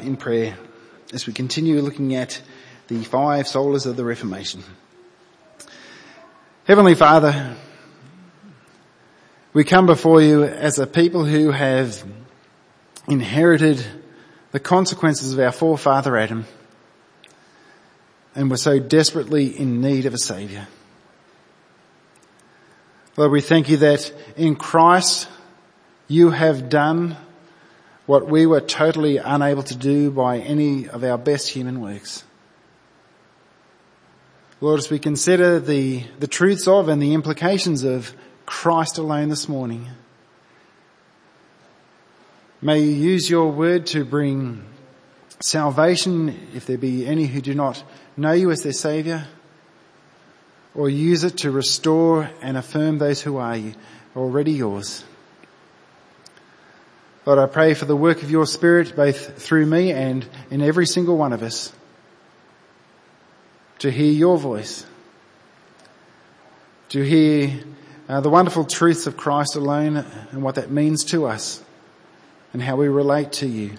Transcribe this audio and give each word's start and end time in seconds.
in 0.00 0.16
prayer 0.16 0.56
as 1.12 1.26
we 1.26 1.32
continue 1.32 1.80
looking 1.80 2.14
at 2.14 2.40
the 2.88 3.02
five 3.04 3.46
solas 3.46 3.86
of 3.86 3.96
the 3.96 4.04
Reformation. 4.04 4.62
Heavenly 6.64 6.94
Father, 6.94 7.56
we 9.52 9.64
come 9.64 9.86
before 9.86 10.20
you 10.20 10.44
as 10.44 10.78
a 10.78 10.86
people 10.86 11.24
who 11.24 11.50
have 11.50 12.04
inherited 13.08 13.84
the 14.52 14.60
consequences 14.60 15.32
of 15.32 15.38
our 15.38 15.52
forefather 15.52 16.16
Adam 16.16 16.46
and 18.34 18.50
were 18.50 18.56
so 18.56 18.78
desperately 18.78 19.46
in 19.46 19.80
need 19.80 20.06
of 20.06 20.14
a 20.14 20.18
saviour. 20.18 20.68
Lord, 23.16 23.32
we 23.32 23.40
thank 23.40 23.68
you 23.68 23.78
that 23.78 24.12
in 24.36 24.54
Christ 24.54 25.28
you 26.06 26.30
have 26.30 26.68
done 26.68 27.16
what 28.08 28.26
we 28.26 28.46
were 28.46 28.62
totally 28.62 29.18
unable 29.18 29.62
to 29.62 29.76
do 29.76 30.10
by 30.10 30.38
any 30.38 30.88
of 30.88 31.04
our 31.04 31.18
best 31.18 31.50
human 31.50 31.78
works. 31.78 32.24
Lord, 34.62 34.78
as 34.78 34.88
we 34.88 34.98
consider 34.98 35.60
the, 35.60 36.02
the 36.18 36.26
truths 36.26 36.66
of 36.66 36.88
and 36.88 37.02
the 37.02 37.12
implications 37.12 37.84
of 37.84 38.14
Christ 38.46 38.96
alone 38.96 39.28
this 39.28 39.46
morning, 39.46 39.88
may 42.62 42.80
you 42.80 42.92
use 42.92 43.28
your 43.28 43.52
word 43.52 43.84
to 43.88 44.06
bring 44.06 44.64
salvation 45.40 46.48
if 46.54 46.64
there 46.64 46.78
be 46.78 47.06
any 47.06 47.26
who 47.26 47.42
do 47.42 47.52
not 47.52 47.84
know 48.16 48.32
you 48.32 48.50
as 48.50 48.62
their 48.62 48.72
saviour, 48.72 49.26
or 50.74 50.88
use 50.88 51.24
it 51.24 51.36
to 51.36 51.50
restore 51.50 52.30
and 52.40 52.56
affirm 52.56 52.96
those 52.96 53.20
who 53.20 53.36
are 53.36 53.58
already 54.16 54.52
yours. 54.52 55.04
Lord, 57.28 57.38
I 57.40 57.44
pray 57.44 57.74
for 57.74 57.84
the 57.84 57.94
work 57.94 58.22
of 58.22 58.30
your 58.30 58.46
Spirit 58.46 58.96
both 58.96 59.42
through 59.42 59.66
me 59.66 59.92
and 59.92 60.26
in 60.50 60.62
every 60.62 60.86
single 60.86 61.14
one 61.18 61.34
of 61.34 61.42
us 61.42 61.70
to 63.80 63.90
hear 63.90 64.10
your 64.10 64.38
voice, 64.38 64.86
to 66.88 67.02
hear 67.02 67.60
uh, 68.08 68.22
the 68.22 68.30
wonderful 68.30 68.64
truths 68.64 69.06
of 69.06 69.18
Christ 69.18 69.56
alone 69.56 69.98
and 70.30 70.42
what 70.42 70.54
that 70.54 70.70
means 70.70 71.04
to 71.10 71.26
us 71.26 71.62
and 72.54 72.62
how 72.62 72.76
we 72.76 72.88
relate 72.88 73.32
to 73.32 73.46
you. 73.46 73.72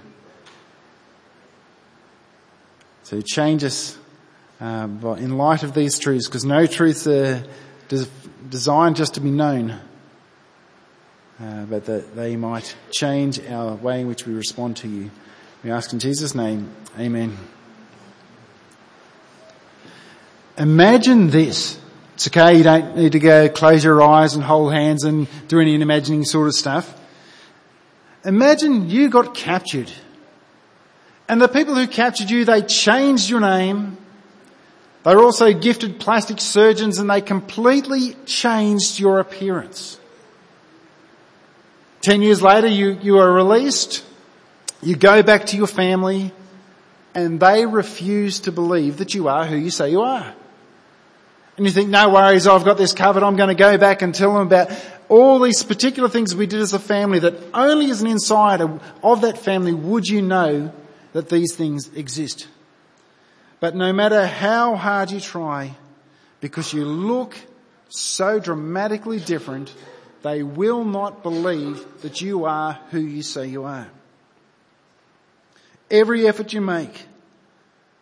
So 3.01 3.19
change 3.21 3.63
us 3.63 3.97
uh, 4.61 4.87
in 5.17 5.39
light 5.39 5.63
of 5.63 5.73
these 5.73 5.97
truths 5.97 6.27
because 6.27 6.45
no 6.45 6.67
truths 6.67 7.07
are 7.07 7.43
des- 7.87 8.05
designed 8.47 8.95
just 8.95 9.15
to 9.15 9.21
be 9.21 9.31
known 9.31 9.79
uh, 11.41 11.65
but 11.65 11.85
that 11.85 12.15
they 12.15 12.35
might 12.35 12.75
change 12.91 13.39
our 13.47 13.75
way 13.75 14.01
in 14.01 14.07
which 14.07 14.25
we 14.25 14.33
respond 14.33 14.77
to 14.77 14.87
you. 14.87 15.09
We 15.63 15.71
ask 15.71 15.93
in 15.93 15.99
Jesus' 15.99 16.35
name, 16.35 16.69
Amen. 16.97 17.37
Imagine 20.57 21.29
this. 21.29 21.79
It's 22.15 22.27
okay, 22.27 22.57
you 22.57 22.63
don't 22.63 22.97
need 22.97 23.13
to 23.13 23.19
go 23.19 23.47
close 23.47 23.83
your 23.83 24.01
eyes 24.01 24.35
and 24.35 24.43
hold 24.43 24.73
hands 24.73 25.05
and 25.05 25.27
do 25.47 25.61
any 25.61 25.75
imagining 25.75 26.25
sort 26.25 26.47
of 26.47 26.53
stuff. 26.53 26.93
Imagine 28.25 28.89
you 28.89 29.09
got 29.09 29.33
captured. 29.33 29.89
And 31.29 31.41
the 31.41 31.47
people 31.47 31.75
who 31.75 31.87
captured 31.87 32.29
you, 32.29 32.43
they 32.43 32.61
changed 32.61 33.29
your 33.29 33.39
name. 33.39 33.97
They 35.03 35.15
were 35.15 35.23
also 35.23 35.53
gifted 35.53 35.99
plastic 35.99 36.41
surgeons 36.41 36.99
and 36.99 37.09
they 37.09 37.21
completely 37.21 38.15
changed 38.25 38.99
your 38.99 39.19
appearance. 39.19 39.97
Ten 42.01 42.21
years 42.21 42.41
later, 42.41 42.67
you, 42.67 42.91
you 43.01 43.17
are 43.17 43.31
released, 43.31 44.05
you 44.81 44.95
go 44.95 45.21
back 45.21 45.47
to 45.47 45.57
your 45.57 45.67
family, 45.67 46.31
and 47.13 47.39
they 47.39 47.65
refuse 47.65 48.39
to 48.41 48.51
believe 48.51 48.97
that 48.97 49.13
you 49.13 49.27
are 49.27 49.45
who 49.45 49.57
you 49.57 49.69
say 49.69 49.91
you 49.91 50.01
are. 50.01 50.33
And 51.57 51.65
you 51.65 51.73
think, 51.73 51.89
no 51.89 52.09
worries, 52.09 52.47
I've 52.47 52.63
got 52.63 52.77
this 52.77 52.93
covered, 52.93 53.21
I'm 53.21 53.35
going 53.35 53.49
to 53.49 53.55
go 53.55 53.77
back 53.77 54.01
and 54.01 54.15
tell 54.15 54.33
them 54.33 54.47
about 54.47 54.71
all 55.09 55.39
these 55.39 55.61
particular 55.61 56.07
things 56.07 56.33
we 56.33 56.45
did 56.45 56.61
as 56.61 56.73
a 56.73 56.79
family 56.79 57.19
that 57.19 57.33
only 57.53 57.91
as 57.91 58.01
an 58.01 58.07
insider 58.07 58.79
of 59.03 59.21
that 59.21 59.37
family 59.37 59.73
would 59.73 60.07
you 60.07 60.21
know 60.21 60.71
that 61.11 61.27
these 61.27 61.55
things 61.55 61.93
exist. 61.95 62.47
But 63.59 63.75
no 63.75 63.91
matter 63.91 64.25
how 64.25 64.75
hard 64.75 65.11
you 65.11 65.19
try, 65.19 65.75
because 66.39 66.71
you 66.71 66.85
look 66.85 67.35
so 67.89 68.39
dramatically 68.39 69.19
different, 69.19 69.73
they 70.21 70.43
will 70.43 70.83
not 70.83 71.23
believe 71.23 71.85
that 72.01 72.21
you 72.21 72.45
are 72.45 72.79
who 72.91 72.99
you 72.99 73.21
say 73.21 73.47
you 73.47 73.63
are. 73.63 73.87
Every 75.89 76.27
effort 76.27 76.53
you 76.53 76.61
make 76.61 77.05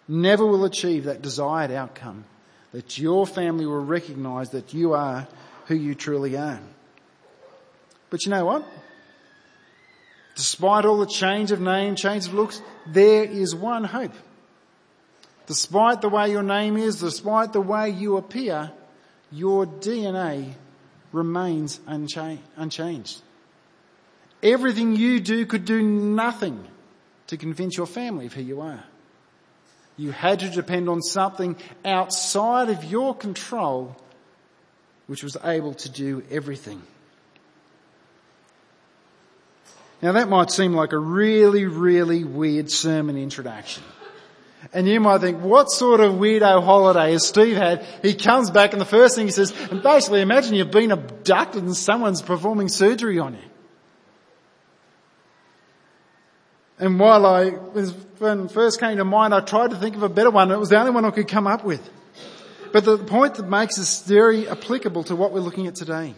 never 0.08 0.46
will 0.46 0.66
achieve 0.66 1.06
that 1.06 1.22
desired 1.22 1.72
outcome, 1.72 2.26
that 2.72 2.98
your 2.98 3.28
family 3.28 3.66
will 3.66 3.84
recognize 3.84 4.50
that 4.52 4.74
you 4.74 4.94
are 4.94 5.28
who 5.68 5.76
you 5.76 5.96
truly 5.96 6.36
are. 6.38 6.60
But 8.10 8.26
you 8.26 8.32
know 8.32 8.46
what? 8.46 8.66
Despite 10.36 10.86
all 10.86 11.00
the 11.00 11.08
change 11.08 11.52
of 11.52 11.60
name, 11.60 11.96
change 11.96 12.28
of 12.28 12.34
looks, 12.34 12.62
there 12.86 13.24
is 13.24 13.56
one 13.56 13.84
hope. 13.84 14.14
Despite 15.48 16.02
the 16.02 16.10
way 16.10 16.30
your 16.30 16.44
name 16.44 16.78
is, 16.78 17.00
despite 17.00 17.54
the 17.54 17.62
way 17.62 17.90
you 17.90 18.18
appear, 18.18 18.72
your 19.32 19.66
DNA 19.66 20.54
remains 21.12 21.80
unchanged. 21.88 23.22
Everything 24.44 24.96
you 24.96 25.20
do 25.20 25.46
could 25.46 25.66
do 25.66 25.82
nothing 25.82 26.66
to 27.28 27.38
convince 27.38 27.76
your 27.76 27.88
family 27.88 28.28
of 28.28 28.34
who 28.34 28.42
you 28.42 28.62
are. 28.62 28.84
You 29.98 30.12
had 30.12 30.40
to 30.42 30.50
depend 30.50 30.90
on 30.90 31.02
something 31.02 31.56
outside 31.84 32.70
of 32.70 32.84
your 32.84 33.16
control 33.16 33.96
which 35.08 35.24
was 35.24 35.38
able 35.44 35.74
to 35.74 35.90
do 35.90 36.24
everything. 36.30 36.82
Now 40.02 40.12
that 40.12 40.30
might 40.30 40.52
seem 40.52 40.74
like 40.74 40.94
a 40.94 41.00
really, 41.00 41.66
really 41.66 42.24
weird 42.24 42.70
sermon 42.70 43.18
introduction. 43.18 43.84
And 44.74 44.88
you 44.88 45.00
might 45.00 45.22
think, 45.22 45.42
what 45.42 45.70
sort 45.70 46.00
of 46.00 46.14
weirdo 46.14 46.64
holiday 46.64 47.12
has 47.12 47.28
Steve 47.28 47.56
had? 47.56 47.86
He 48.02 48.14
comes 48.14 48.52
back 48.52 48.74
and 48.74 48.82
the 48.82 48.86
first 48.86 49.16
thing 49.16 49.26
he 49.26 49.32
says, 49.32 49.54
and 49.72 49.82
basically 49.82 50.22
imagine 50.22 50.56
you've 50.56 50.72
been 50.72 50.92
abducted 50.92 51.64
and 51.64 51.76
someone's 51.76 52.22
performing 52.22 52.68
surgery 52.68 53.20
on 53.20 53.36
you. 53.36 53.40
And 56.80 57.00
while 57.00 57.26
I, 57.26 57.50
when 57.50 58.50
first 58.50 58.80
came 58.80 58.98
to 58.98 59.06
mind, 59.06 59.34
I 59.34 59.40
tried 59.40 59.72
to 59.72 59.78
think 59.78 59.96
of 59.96 60.04
a 60.04 60.10
better 60.10 60.30
one. 60.30 60.52
It 60.52 60.60
was 60.60 60.70
the 60.70 60.80
only 60.80 60.92
one 60.92 61.06
I 61.06 61.12
could 61.12 61.28
come 61.28 61.48
up 61.48 61.64
with. 61.64 61.88
But 62.72 62.84
the 62.84 62.98
point 62.98 63.36
that 63.36 63.48
makes 63.48 63.78
this 63.78 64.04
very 64.04 64.48
applicable 64.48 65.06
to 65.06 65.16
what 65.16 65.32
we're 65.32 65.40
looking 65.40 65.68
at 65.68 65.76
today. 65.76 66.14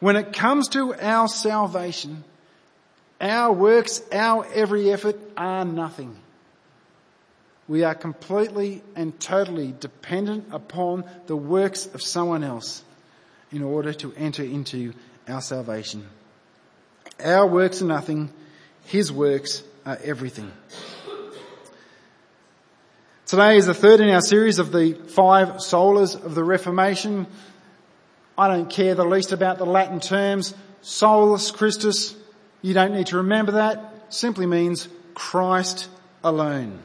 When 0.00 0.16
it 0.16 0.32
comes 0.32 0.68
to 0.68 0.94
our 0.94 1.28
salvation, 1.28 2.24
our 3.20 3.52
works, 3.52 4.02
our 4.10 4.46
every 4.52 4.90
effort 4.90 5.20
are 5.36 5.64
nothing. 5.64 6.16
We 7.70 7.84
are 7.84 7.94
completely 7.94 8.82
and 8.96 9.18
totally 9.20 9.72
dependent 9.78 10.48
upon 10.50 11.04
the 11.28 11.36
works 11.36 11.86
of 11.86 12.02
someone 12.02 12.42
else 12.42 12.82
in 13.52 13.62
order 13.62 13.92
to 13.92 14.12
enter 14.14 14.42
into 14.42 14.92
our 15.28 15.40
salvation. 15.40 16.04
Our 17.24 17.46
works 17.46 17.80
are 17.80 17.84
nothing. 17.84 18.30
His 18.86 19.12
works 19.12 19.62
are 19.86 19.96
everything. 20.02 20.50
Today 23.26 23.56
is 23.56 23.66
the 23.66 23.74
third 23.74 24.00
in 24.00 24.10
our 24.10 24.20
series 24.20 24.58
of 24.58 24.72
the 24.72 24.94
five 24.94 25.58
solas 25.58 26.20
of 26.20 26.34
the 26.34 26.42
Reformation. 26.42 27.28
I 28.36 28.48
don't 28.48 28.68
care 28.68 28.96
the 28.96 29.04
least 29.04 29.30
about 29.30 29.58
the 29.58 29.64
Latin 29.64 30.00
terms. 30.00 30.56
Solus 30.82 31.52
Christus, 31.52 32.16
you 32.62 32.74
don't 32.74 32.94
need 32.94 33.06
to 33.06 33.18
remember 33.18 33.52
that. 33.52 34.12
Simply 34.12 34.46
means 34.46 34.88
Christ 35.14 35.88
alone. 36.24 36.82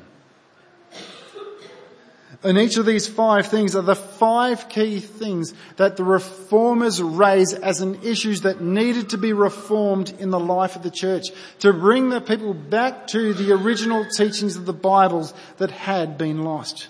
And 2.46 2.60
each 2.60 2.78
of 2.78 2.86
these 2.86 3.08
five 3.08 3.48
things 3.48 3.76
are 3.76 3.82
the 3.82 3.96
five 3.96 4.70
key 4.70 5.00
things 5.00 5.56
that 5.78 5.98
the 5.98 6.04
reformers 6.04 7.02
raise 7.02 7.54
as 7.56 7.82
an 7.82 8.04
issues 8.04 8.42
that 8.42 8.62
needed 8.62 9.10
to 9.10 9.18
be 9.18 9.34
reformed 9.34 10.14
in 10.20 10.30
the 10.30 10.40
life 10.40 10.76
of 10.76 10.84
the 10.84 10.92
church 10.92 11.26
to 11.60 11.74
bring 11.74 12.10
the 12.10 12.22
people 12.22 12.54
back 12.54 13.08
to 13.08 13.34
the 13.34 13.52
original 13.52 14.06
teachings 14.16 14.58
of 14.58 14.68
the 14.68 14.74
Bibles 14.74 15.34
that 15.58 15.72
had 15.72 16.20
been 16.20 16.44
lost. 16.44 16.88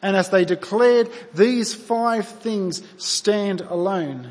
And 0.00 0.14
as 0.14 0.30
they 0.30 0.44
declared 0.44 1.10
these 1.34 1.74
five 1.74 2.28
things 2.28 2.84
stand 2.98 3.62
alone, 3.62 4.30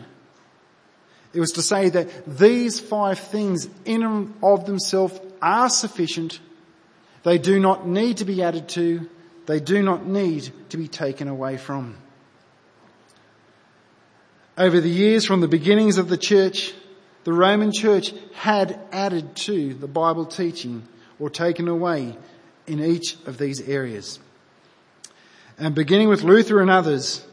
it 1.34 1.42
was 1.42 1.52
to 1.52 1.62
say 1.62 1.90
that 1.90 2.26
these 2.26 2.80
five 2.80 3.20
things 3.20 3.68
in 3.84 4.02
and 4.02 4.34
of 4.42 4.66
themselves 4.66 5.20
are 5.42 5.70
sufficient. 5.70 6.40
They 7.24 7.38
do 7.38 7.60
not 7.60 7.86
need 7.86 8.18
to 8.18 8.26
be 8.26 8.42
added 8.42 8.70
to 8.70 9.10
they 9.46 9.60
do 9.60 9.82
not 9.82 10.06
need 10.06 10.52
to 10.70 10.78
be 10.78 10.88
taken 10.88 11.28
away 11.28 11.58
from. 11.58 11.98
Over 14.58 14.80
the 14.80 14.90
years 14.90 15.26
from 15.26 15.42
the 15.42 15.48
beginnings 15.48 15.98
of 15.98 16.08
the 16.08 16.18
church, 16.18 16.74
the 17.26 17.34
Roman 17.34 17.72
church 17.74 18.14
had 18.34 18.80
added 18.92 19.36
to 19.38 19.74
the 19.74 19.88
Bible 19.88 20.26
teaching 20.26 20.88
or 21.20 21.30
taken 21.30 21.68
away 21.68 22.18
in 22.68 22.80
each 22.80 23.18
of 23.26 23.38
these 23.38 23.62
areas. 23.62 24.20
And 25.58 25.76
beginning 25.76 26.10
with 26.10 26.24
Luther 26.24 26.62
and 26.62 26.70
others, 26.70 27.26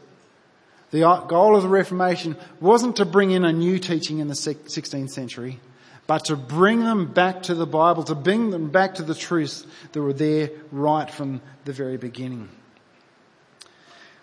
the 0.91 1.01
goal 1.27 1.55
of 1.55 1.63
the 1.63 1.69
Reformation 1.69 2.35
wasn't 2.59 2.97
to 2.97 3.05
bring 3.05 3.31
in 3.31 3.43
a 3.43 3.51
new 3.51 3.79
teaching 3.79 4.19
in 4.19 4.27
the 4.27 4.33
16th 4.33 5.09
century, 5.09 5.59
but 6.05 6.25
to 6.25 6.35
bring 6.35 6.81
them 6.81 7.11
back 7.11 7.43
to 7.43 7.55
the 7.55 7.65
Bible, 7.65 8.03
to 8.03 8.15
bring 8.15 8.49
them 8.49 8.69
back 8.69 8.95
to 8.95 9.03
the 9.03 9.15
truths 9.15 9.65
that 9.91 10.01
were 10.01 10.13
there 10.13 10.49
right 10.71 11.09
from 11.09 11.41
the 11.65 11.73
very 11.73 11.97
beginning. 11.97 12.49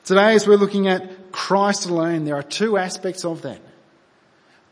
Today 0.05 0.35
as 0.35 0.47
we're 0.47 0.56
looking 0.56 0.88
at 0.88 1.32
Christ 1.32 1.87
alone, 1.87 2.25
there 2.25 2.37
are 2.37 2.43
two 2.43 2.77
aspects 2.77 3.25
of 3.25 3.43
that. 3.43 3.61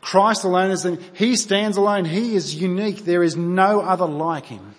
Christ 0.01 0.43
alone 0.43 0.71
is, 0.71 0.83
the 0.83 1.01
He 1.13 1.35
stands 1.35 1.77
alone. 1.77 2.05
He 2.05 2.35
is 2.35 2.55
unique. 2.55 3.05
There 3.05 3.23
is 3.23 3.35
no 3.35 3.81
other 3.81 4.05
like 4.05 4.45
Him. 4.45 4.75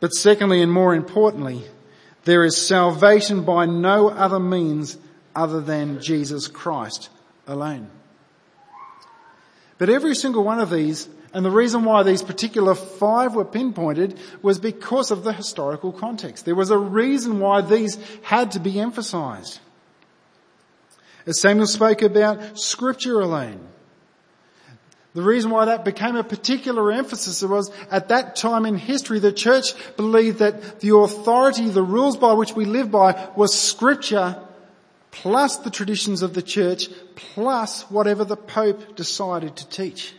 But 0.00 0.12
secondly 0.12 0.62
and 0.62 0.72
more 0.72 0.94
importantly, 0.94 1.62
there 2.24 2.44
is 2.44 2.66
salvation 2.66 3.44
by 3.44 3.66
no 3.66 4.08
other 4.08 4.40
means 4.40 4.98
other 5.34 5.60
than 5.60 6.00
Jesus 6.00 6.48
Christ 6.48 7.08
alone. 7.46 7.90
But 9.78 9.88
every 9.88 10.14
single 10.14 10.44
one 10.44 10.60
of 10.60 10.70
these, 10.70 11.08
and 11.32 11.44
the 11.44 11.50
reason 11.50 11.84
why 11.84 12.04
these 12.04 12.22
particular 12.22 12.74
five 12.74 13.34
were 13.34 13.44
pinpointed 13.44 14.18
was 14.40 14.58
because 14.58 15.10
of 15.10 15.24
the 15.24 15.32
historical 15.32 15.92
context. 15.92 16.44
There 16.44 16.54
was 16.54 16.70
a 16.70 16.78
reason 16.78 17.40
why 17.40 17.60
these 17.60 17.98
had 18.22 18.52
to 18.52 18.60
be 18.60 18.78
emphasized. 18.78 19.58
As 21.26 21.40
Samuel 21.40 21.66
spoke 21.66 22.02
about 22.02 22.58
scripture 22.58 23.20
alone. 23.20 23.66
The 25.14 25.22
reason 25.22 25.50
why 25.50 25.66
that 25.66 25.84
became 25.84 26.16
a 26.16 26.24
particular 26.24 26.90
emphasis 26.90 27.42
was 27.42 27.70
at 27.90 28.08
that 28.08 28.34
time 28.34 28.66
in 28.66 28.76
history 28.76 29.20
the 29.20 29.32
church 29.32 29.74
believed 29.96 30.38
that 30.38 30.80
the 30.80 30.94
authority, 30.96 31.68
the 31.68 31.84
rules 31.84 32.16
by 32.16 32.32
which 32.32 32.54
we 32.54 32.64
live 32.64 32.90
by 32.90 33.28
was 33.36 33.54
scripture 33.56 34.36
plus 35.14 35.58
the 35.58 35.70
traditions 35.70 36.22
of 36.22 36.34
the 36.34 36.42
church 36.42 36.88
plus 37.14 37.82
whatever 37.82 38.24
the 38.24 38.36
Pope 38.36 38.96
decided 38.96 39.54
to 39.56 39.68
teach. 39.68 40.12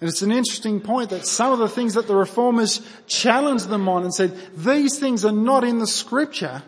And 0.00 0.08
it's 0.08 0.22
an 0.22 0.30
interesting 0.30 0.80
point 0.80 1.10
that 1.10 1.26
some 1.26 1.52
of 1.52 1.58
the 1.58 1.68
things 1.68 1.94
that 1.94 2.06
the 2.06 2.14
reformers 2.14 2.80
challenged 3.08 3.68
them 3.68 3.88
on 3.88 4.04
and 4.04 4.14
said, 4.14 4.36
these 4.54 5.00
things 5.00 5.24
are 5.24 5.32
not 5.32 5.64
in 5.64 5.80
the 5.80 5.88
scripture, 5.88 6.62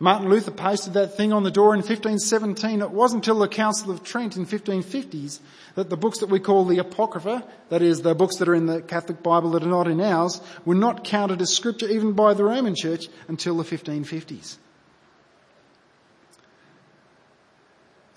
Martin 0.00 0.28
Luther 0.28 0.50
pasted 0.50 0.94
that 0.94 1.16
thing 1.16 1.32
on 1.32 1.44
the 1.44 1.50
door 1.52 1.74
in 1.74 1.80
1517. 1.80 2.82
It 2.82 2.90
wasn't 2.90 3.24
until 3.24 3.38
the 3.38 3.48
Council 3.48 3.92
of 3.92 4.02
Trent 4.02 4.36
in 4.36 4.44
1550s 4.44 5.38
that 5.76 5.88
the 5.88 5.96
books 5.96 6.18
that 6.18 6.30
we 6.30 6.40
call 6.40 6.64
the 6.64 6.78
Apocrypha, 6.78 7.44
that 7.68 7.82
is 7.82 8.02
the 8.02 8.14
books 8.14 8.36
that 8.36 8.48
are 8.48 8.54
in 8.54 8.66
the 8.66 8.80
Catholic 8.80 9.22
Bible 9.22 9.50
that 9.50 9.62
are 9.62 9.66
not 9.66 9.86
in 9.86 10.00
ours, 10.00 10.40
were 10.64 10.74
not 10.74 11.04
counted 11.04 11.40
as 11.40 11.54
scripture 11.54 11.88
even 11.88 12.12
by 12.12 12.34
the 12.34 12.44
Roman 12.44 12.74
Church 12.74 13.06
until 13.28 13.56
the 13.56 13.64
1550s. 13.64 14.56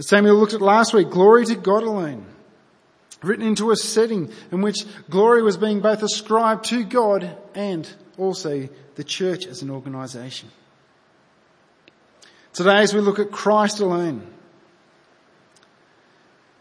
As 0.02 0.08
Samuel 0.08 0.38
looked 0.38 0.56
at 0.56 0.64
last 0.64 0.96
week, 0.96 1.12
glory 1.12 1.46
to 1.46 1.54
God 1.54 1.84
alone. 1.84 2.26
Written 3.22 3.46
into 3.46 3.70
a 3.70 3.76
setting 3.76 4.32
in 4.52 4.64
which 4.64 4.84
glory 5.12 5.44
was 5.44 5.58
being 5.58 5.80
both 5.80 6.02
ascribed 6.02 6.66
to 6.66 6.84
God 6.84 7.38
and 7.54 7.88
also 8.18 8.68
the 8.96 9.04
church 9.04 9.46
as 9.46 9.62
an 9.62 9.70
organisation. 9.70 10.50
Today 12.52 12.80
as 12.80 12.96
we 12.96 13.00
look 13.00 13.20
at 13.20 13.30
Christ 13.30 13.80
alone, 13.80 14.26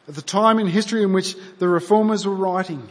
at 0.07 0.15
the 0.15 0.21
time 0.21 0.59
in 0.59 0.67
history 0.67 1.03
in 1.03 1.15
which 1.15 1.35
the 1.61 1.69
reformers 1.69 2.27
were 2.27 2.35
writing, 2.35 2.91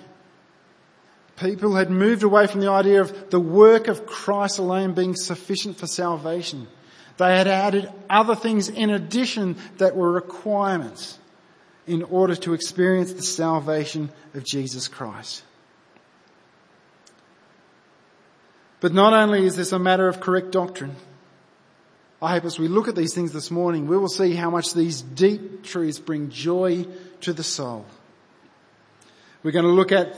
people 1.35 1.75
had 1.75 1.91
moved 1.91 2.23
away 2.23 2.47
from 2.47 2.61
the 2.61 2.71
idea 2.71 3.01
of 3.01 3.29
the 3.29 3.39
work 3.39 3.87
of 3.87 4.07
Christ 4.07 4.57
alone 4.57 4.95
being 4.95 5.15
sufficient 5.15 5.77
for 5.77 5.85
salvation. 5.85 6.67
They 7.19 7.35
had 7.35 7.47
added 7.47 7.91
other 8.09 8.33
things 8.33 8.69
in 8.69 8.89
addition 8.89 9.57
that 9.77 9.93
were 9.93 10.09
requirements 10.09 11.19
in 11.85 12.01
order 12.03 12.33
to 12.33 12.53
experience 12.53 13.11
the 13.11 13.23
salvation 13.23 14.09
of 14.33 14.45
Jesus 14.45 14.87
Christ. 14.87 15.43
But 18.79 18.93
not 18.93 19.11
only 19.11 19.45
is 19.45 19.57
this 19.57 19.73
a 19.73 19.79
matter 19.79 20.07
of 20.07 20.21
correct 20.21 20.51
doctrine, 20.51 20.95
I 22.21 22.35
hope 22.35 22.45
as 22.45 22.57
we 22.57 22.69
look 22.69 22.87
at 22.87 22.95
these 22.95 23.13
things 23.13 23.33
this 23.33 23.51
morning, 23.51 23.87
we 23.87 23.97
will 23.97 24.07
see 24.07 24.33
how 24.33 24.49
much 24.49 24.73
these 24.73 25.01
deep 25.01 25.65
truths 25.65 25.99
bring 25.99 26.29
joy 26.29 26.87
to 27.19 27.33
the 27.33 27.43
soul. 27.43 27.85
We're 29.43 29.51
going 29.51 29.65
to 29.65 29.71
look 29.71 29.91
at 29.91 30.17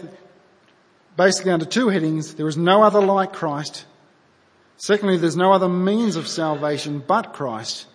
basically 1.18 1.52
under 1.52 1.66
two 1.66 1.90
headings. 1.90 2.36
There 2.36 2.48
is 2.48 2.58
no 2.58 2.84
other 2.84 3.02
like 3.02 3.34
Christ. 3.34 3.86
Secondly, 4.82 5.18
there's 5.18 5.38
no 5.38 5.54
other 5.54 5.70
means 5.70 6.16
of 6.16 6.28
salvation 6.28 7.04
but 7.06 7.34
Christ. 7.34 7.86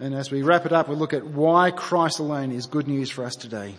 And 0.00 0.14
as 0.14 0.30
we 0.30 0.40
wrap 0.40 0.64
it 0.64 0.72
up, 0.72 0.88
we'll 0.88 0.96
look 0.96 1.12
at 1.12 1.26
why 1.26 1.70
Christ 1.70 2.18
alone 2.18 2.50
is 2.50 2.64
good 2.64 2.88
news 2.88 3.10
for 3.10 3.26
us 3.26 3.36
today. 3.36 3.74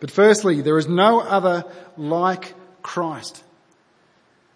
But 0.00 0.10
firstly, 0.10 0.60
there 0.60 0.76
is 0.76 0.86
no 0.86 1.20
other 1.20 1.64
like 1.96 2.52
Christ. 2.82 3.42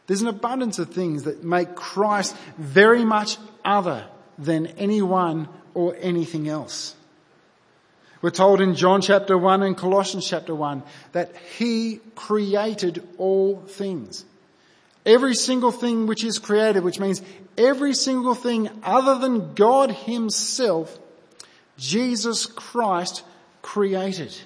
There's 0.06 0.20
an 0.20 0.28
abundance 0.28 0.78
of 0.78 0.90
things 0.90 1.22
that 1.22 1.42
make 1.42 1.74
Christ 1.74 2.36
very 2.58 3.06
much 3.06 3.38
other 3.64 4.04
than 4.36 4.66
anyone 4.66 5.48
or 5.72 5.96
anything 6.00 6.50
else. 6.50 6.94
We're 8.20 8.28
told 8.28 8.60
in 8.60 8.74
John 8.74 9.00
chapter 9.00 9.38
1 9.38 9.62
and 9.62 9.74
Colossians 9.74 10.28
chapter 10.28 10.54
1 10.54 10.82
that 11.12 11.34
He 11.56 12.00
created 12.14 13.08
all 13.16 13.62
things. 13.62 14.26
Every 15.06 15.34
single 15.34 15.72
thing 15.72 16.06
which 16.06 16.24
is 16.24 16.38
created, 16.38 16.84
which 16.84 17.00
means 17.00 17.22
every 17.56 17.94
single 17.94 18.34
thing 18.34 18.68
other 18.82 19.18
than 19.18 19.54
God 19.54 19.90
Himself, 19.90 20.98
Jesus 21.78 22.46
Christ 22.46 23.24
created. 23.62 24.36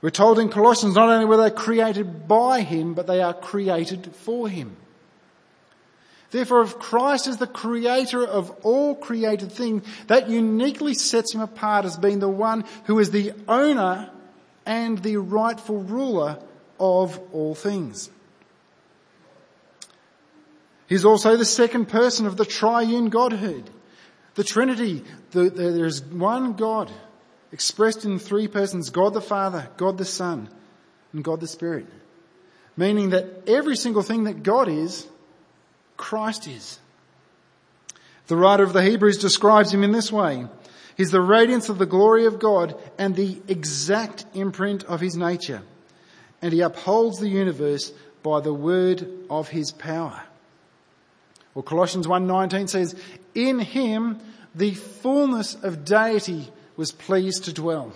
We're 0.00 0.10
told 0.10 0.38
in 0.38 0.48
Colossians 0.48 0.94
not 0.94 1.08
only 1.08 1.24
were 1.24 1.36
they 1.36 1.50
created 1.50 2.28
by 2.28 2.60
Him, 2.60 2.94
but 2.94 3.06
they 3.06 3.20
are 3.20 3.34
created 3.34 4.14
for 4.14 4.48
Him. 4.48 4.76
Therefore, 6.30 6.62
if 6.62 6.78
Christ 6.78 7.26
is 7.26 7.36
the 7.36 7.46
creator 7.46 8.26
of 8.26 8.50
all 8.62 8.94
created 8.94 9.52
things, 9.52 9.84
that 10.06 10.30
uniquely 10.30 10.94
sets 10.94 11.34
Him 11.34 11.40
apart 11.40 11.84
as 11.84 11.96
being 11.96 12.20
the 12.20 12.28
one 12.28 12.64
who 12.84 12.98
is 13.00 13.10
the 13.10 13.32
owner 13.46 14.10
and 14.64 14.98
the 14.98 15.18
rightful 15.18 15.82
ruler 15.82 16.38
of 16.82 17.18
all 17.32 17.54
things. 17.54 18.10
He's 20.88 21.04
also 21.04 21.36
the 21.36 21.44
second 21.44 21.86
person 21.86 22.26
of 22.26 22.36
the 22.36 22.44
triune 22.44 23.08
Godhead. 23.08 23.70
The 24.34 24.44
Trinity, 24.44 25.04
the, 25.30 25.44
the, 25.48 25.70
there 25.70 25.86
is 25.86 26.02
one 26.02 26.54
God 26.54 26.90
expressed 27.52 28.04
in 28.04 28.18
three 28.18 28.48
persons, 28.48 28.90
God 28.90 29.14
the 29.14 29.20
Father, 29.20 29.68
God 29.76 29.96
the 29.96 30.04
Son, 30.04 30.48
and 31.12 31.22
God 31.22 31.40
the 31.40 31.46
Spirit. 31.46 31.86
Meaning 32.76 33.10
that 33.10 33.44
every 33.46 33.76
single 33.76 34.02
thing 34.02 34.24
that 34.24 34.42
God 34.42 34.68
is, 34.68 35.06
Christ 35.96 36.48
is. 36.48 36.78
The 38.26 38.36
writer 38.36 38.64
of 38.64 38.72
the 38.72 38.82
Hebrews 38.82 39.18
describes 39.18 39.72
him 39.72 39.84
in 39.84 39.92
this 39.92 40.10
way. 40.10 40.46
He's 40.96 41.10
the 41.10 41.20
radiance 41.20 41.68
of 41.68 41.78
the 41.78 41.86
glory 41.86 42.26
of 42.26 42.38
God 42.38 42.78
and 42.98 43.14
the 43.14 43.40
exact 43.48 44.24
imprint 44.34 44.84
of 44.84 45.00
his 45.00 45.16
nature. 45.16 45.62
And 46.42 46.52
he 46.52 46.60
upholds 46.60 47.18
the 47.18 47.28
universe 47.28 47.92
by 48.22 48.40
the 48.40 48.52
word 48.52 49.06
of 49.30 49.48
his 49.48 49.70
power. 49.70 50.20
Well, 51.54 51.62
Colossians 51.62 52.06
1.19 52.06 52.68
says, 52.68 53.00
in 53.34 53.58
him 53.58 54.20
the 54.54 54.74
fullness 54.74 55.54
of 55.54 55.84
deity 55.84 56.50
was 56.76 56.92
pleased 56.92 57.44
to 57.44 57.52
dwell. 57.52 57.92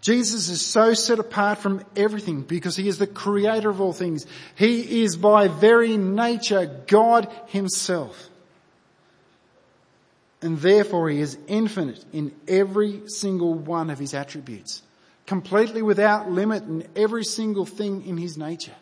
Jesus 0.00 0.48
is 0.48 0.64
so 0.64 0.94
set 0.94 1.18
apart 1.18 1.58
from 1.58 1.84
everything 1.96 2.42
because 2.42 2.76
he 2.76 2.86
is 2.86 2.98
the 2.98 3.08
creator 3.08 3.70
of 3.70 3.80
all 3.80 3.92
things. 3.92 4.24
He 4.54 5.02
is 5.02 5.16
by 5.16 5.48
very 5.48 5.96
nature 5.96 6.82
God 6.86 7.28
himself. 7.46 8.28
And 10.40 10.58
therefore 10.58 11.10
he 11.10 11.20
is 11.20 11.36
infinite 11.48 12.04
in 12.12 12.32
every 12.46 13.08
single 13.08 13.54
one 13.54 13.90
of 13.90 13.98
his 13.98 14.14
attributes. 14.14 14.82
Completely 15.26 15.82
without 15.82 16.30
limit 16.30 16.62
in 16.62 16.86
every 16.94 17.24
single 17.24 17.66
thing 17.66 18.06
in 18.06 18.16
his 18.16 18.38
nature. 18.38 18.74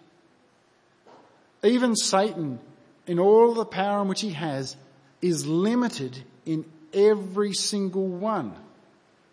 Even 1.62 1.96
Satan, 1.96 2.60
in 3.06 3.18
all 3.18 3.54
the 3.54 3.64
power 3.64 4.02
in 4.02 4.08
which 4.08 4.20
he 4.20 4.30
has, 4.30 4.76
is 5.22 5.46
limited 5.46 6.22
in 6.44 6.66
every 6.92 7.54
single 7.54 8.06
one 8.06 8.54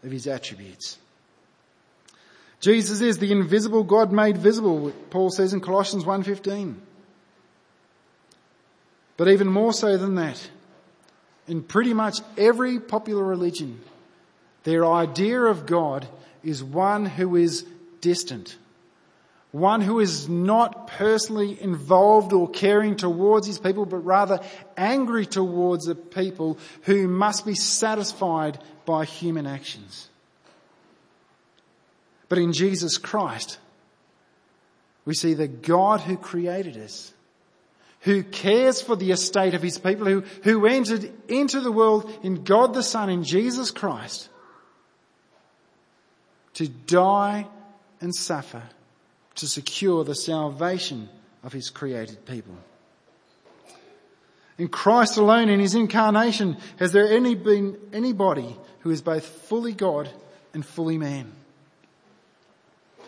of 0.04 0.12
his 0.12 0.26
attributes. 0.28 0.98
Jesus 2.62 3.02
is 3.02 3.18
the 3.18 3.32
invisible 3.32 3.84
God 3.84 4.12
made 4.12 4.38
visible, 4.38 4.94
Paul 5.10 5.32
says 5.32 5.54
in 5.54 5.60
Colossians 5.62 6.06
1.15. 6.06 6.76
But 9.18 9.28
even 9.28 9.48
more 9.48 9.74
so 9.74 9.98
than 9.98 10.16
that, 10.16 10.50
in 11.48 11.64
pretty 11.64 11.94
much 11.94 12.20
every 12.38 12.80
popular 12.80 13.24
religion, 13.24 13.82
Their 14.64 14.86
idea 14.86 15.42
of 15.42 15.66
God 15.66 16.08
is 16.44 16.64
one 16.64 17.06
who 17.06 17.36
is 17.36 17.66
distant. 18.00 18.58
One 19.52 19.82
who 19.82 20.00
is 20.00 20.30
not 20.30 20.88
personally 20.88 21.62
involved 21.62 22.32
or 22.32 22.50
caring 22.50 22.96
towards 22.96 23.48
his 23.48 23.60
people, 23.60 23.86
but 23.86 23.98
rather 23.98 24.40
angry 24.78 25.26
towards 25.26 25.88
a 25.88 25.96
people 25.96 26.58
who 26.84 27.08
must 27.08 27.46
be 27.46 27.56
satisfied 27.56 28.60
by 28.86 29.04
human 29.04 29.46
actions. 29.46 30.10
But 32.30 32.38
in 32.38 32.54
Jesus 32.54 32.98
Christ, 32.98 33.60
we 35.04 35.16
see 35.16 35.34
the 35.34 35.50
God 35.50 36.00
who 36.00 36.16
created 36.16 36.78
us, 36.78 37.12
who 38.02 38.24
cares 38.24 38.82
for 38.82 38.96
the 38.96 39.12
estate 39.12 39.54
of 39.54 39.62
his 39.62 39.78
people, 39.78 40.06
who, 40.06 40.22
who 40.44 40.66
entered 40.66 41.12
into 41.28 41.60
the 41.60 41.74
world 41.74 42.10
in 42.24 42.46
God 42.46 42.74
the 42.74 42.84
Son, 42.84 43.10
in 43.10 43.26
Jesus 43.26 43.70
Christ, 43.70 44.30
to 46.56 46.68
die 46.68 47.48
and 48.00 48.14
suffer 48.14 48.64
to 49.36 49.48
secure 49.48 50.04
the 50.04 50.16
salvation 50.16 51.10
of 51.44 51.54
his 51.54 51.70
created 51.70 52.26
people. 52.26 52.56
In 54.58 54.68
Christ 54.68 55.18
alone, 55.18 55.50
in 55.50 55.60
his 55.60 55.74
incarnation, 55.74 56.58
has 56.78 56.92
there 56.92 57.12
any 57.12 57.36
been 57.36 57.78
anybody 57.94 58.56
who 58.82 58.92
is 58.92 59.02
both 59.02 59.26
fully 59.26 59.74
God 59.74 60.10
and 60.54 60.66
fully 60.66 60.98
man? 60.98 61.32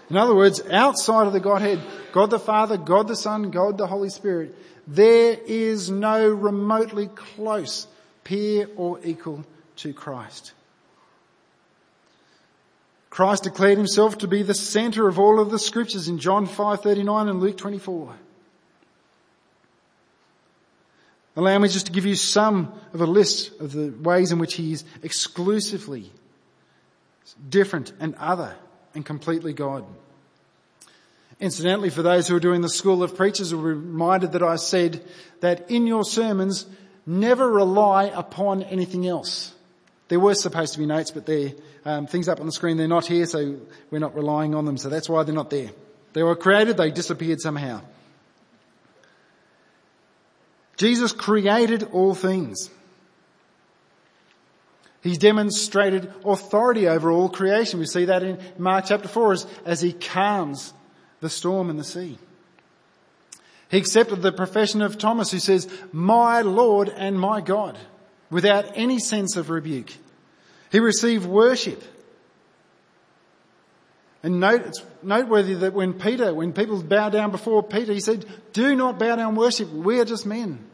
In 0.10 0.18
other 0.18 0.36
words, 0.36 0.62
outside 0.70 1.28
of 1.28 1.34
the 1.34 1.40
Godhead, 1.40 1.80
God 2.12 2.30
the 2.30 2.40
Father, 2.40 2.78
God 2.78 3.08
the 3.08 3.16
Son, 3.16 3.52
God 3.52 3.78
the 3.78 3.88
Holy 3.88 4.10
Spirit, 4.10 4.56
there 4.88 5.38
is 5.46 5.90
no 5.90 6.28
remotely 6.28 7.08
close 7.08 7.88
peer 8.24 8.68
or 8.76 9.00
equal 9.04 9.46
to 9.78 9.94
Christ. 9.94 10.54
Christ 13.14 13.44
declared 13.44 13.78
himself 13.78 14.18
to 14.18 14.28
be 14.28 14.42
the 14.42 14.56
center 14.56 15.08
of 15.08 15.20
all 15.20 15.40
of 15.40 15.52
the 15.52 15.60
scriptures 15.60 16.08
in 16.08 16.18
John 16.18 16.48
5:39 16.48 17.30
and 17.30 17.40
Luke 17.40 17.58
24. 17.58 18.16
Allow 21.36 21.60
me 21.60 21.70
just 21.70 21.86
to 21.86 21.92
give 21.92 22.08
you 22.08 22.16
some 22.16 22.74
of 22.92 23.02
a 23.02 23.06
list 23.06 23.52
of 23.62 23.72
the 23.72 23.94
ways 24.02 24.32
in 24.32 24.40
which 24.40 24.56
he 24.56 24.72
is 24.72 24.84
exclusively 25.04 26.12
different 27.48 27.94
and 28.00 28.16
other 28.16 28.56
and 28.96 29.06
completely 29.06 29.54
God. 29.54 29.86
Incidentally, 31.40 31.92
for 31.92 32.02
those 32.02 32.28
who 32.28 32.36
are 32.36 32.40
doing 32.40 32.62
the 32.62 32.68
School 32.68 33.04
of 33.04 33.16
Preachers, 33.16 33.54
are 33.54 33.58
reminded 33.58 34.32
that 34.32 34.42
I 34.42 34.56
said 34.56 35.06
that 35.40 35.70
in 35.70 35.86
your 35.86 36.04
sermons, 36.04 36.66
never 37.06 37.48
rely 37.48 38.06
upon 38.06 38.64
anything 38.64 39.06
else. 39.06 39.54
There 40.08 40.20
were 40.20 40.34
supposed 40.34 40.74
to 40.74 40.80
be 40.80 40.88
notes, 40.88 41.12
but 41.12 41.28
they're 41.28 41.54
um, 41.86 42.08
things 42.08 42.28
up 42.28 42.40
on 42.40 42.46
the 42.46 42.52
screen. 42.52 42.78
They're 42.78 42.88
not 42.88 43.06
here, 43.06 43.26
so 43.26 43.58
we're 43.92 44.00
not 44.00 44.16
relying 44.16 44.56
on 44.56 44.66
them. 44.66 44.78
So 44.78 44.90
that's 44.90 45.10
why 45.10 45.24
they're 45.24 45.36
not 45.36 45.50
there. 45.50 45.72
They 46.14 46.24
were 46.24 46.36
created, 46.36 46.78
they 46.78 46.92
disappeared 46.92 47.42
somehow. 47.42 47.82
Jesus 50.78 51.12
created 51.12 51.84
all 51.92 52.16
things. 52.16 52.70
He's 55.02 55.18
demonstrated 55.18 56.12
authority 56.24 56.88
over 56.88 57.12
all 57.12 57.30
creation. 57.30 57.80
We 57.80 57.86
see 57.86 58.06
that 58.06 58.24
in 58.24 58.40
Mark 58.58 58.86
chapter 58.88 59.08
4 59.08 59.34
as, 59.34 59.48
as 59.66 59.82
he 59.82 59.92
calms 59.92 60.74
the 61.20 61.30
storm 61.30 61.70
and 61.70 61.78
the 61.78 61.84
sea. 61.84 62.18
He 63.70 63.78
accepted 63.78 64.22
the 64.22 64.32
profession 64.32 64.82
of 64.82 64.98
Thomas 64.98 65.32
who 65.32 65.40
says, 65.40 65.68
my 65.92 66.42
Lord 66.42 66.90
and 66.90 67.20
my 67.20 67.42
God, 67.42 67.78
without 68.30 68.66
any 68.76 69.00
sense 69.00 69.36
of 69.36 69.50
rebuke. 69.50 69.92
He 70.74 70.80
received 70.80 71.28
worship. 71.28 71.84
And 74.24 74.40
note, 74.40 74.62
it's 74.66 74.84
noteworthy 75.04 75.54
that 75.54 75.74
when 75.74 75.94
Peter, 75.94 76.34
when 76.34 76.52
people 76.52 76.82
bow 76.82 77.10
down 77.10 77.30
before 77.30 77.62
Peter, 77.62 77.94
he 77.94 78.00
said, 78.00 78.26
do 78.54 78.76
not 78.76 78.98
bow 78.98 79.16
down 79.16 79.36
worship. 79.36 79.70
We 79.70 80.00
are 80.00 80.06
just 80.06 80.26
men. 80.26 80.66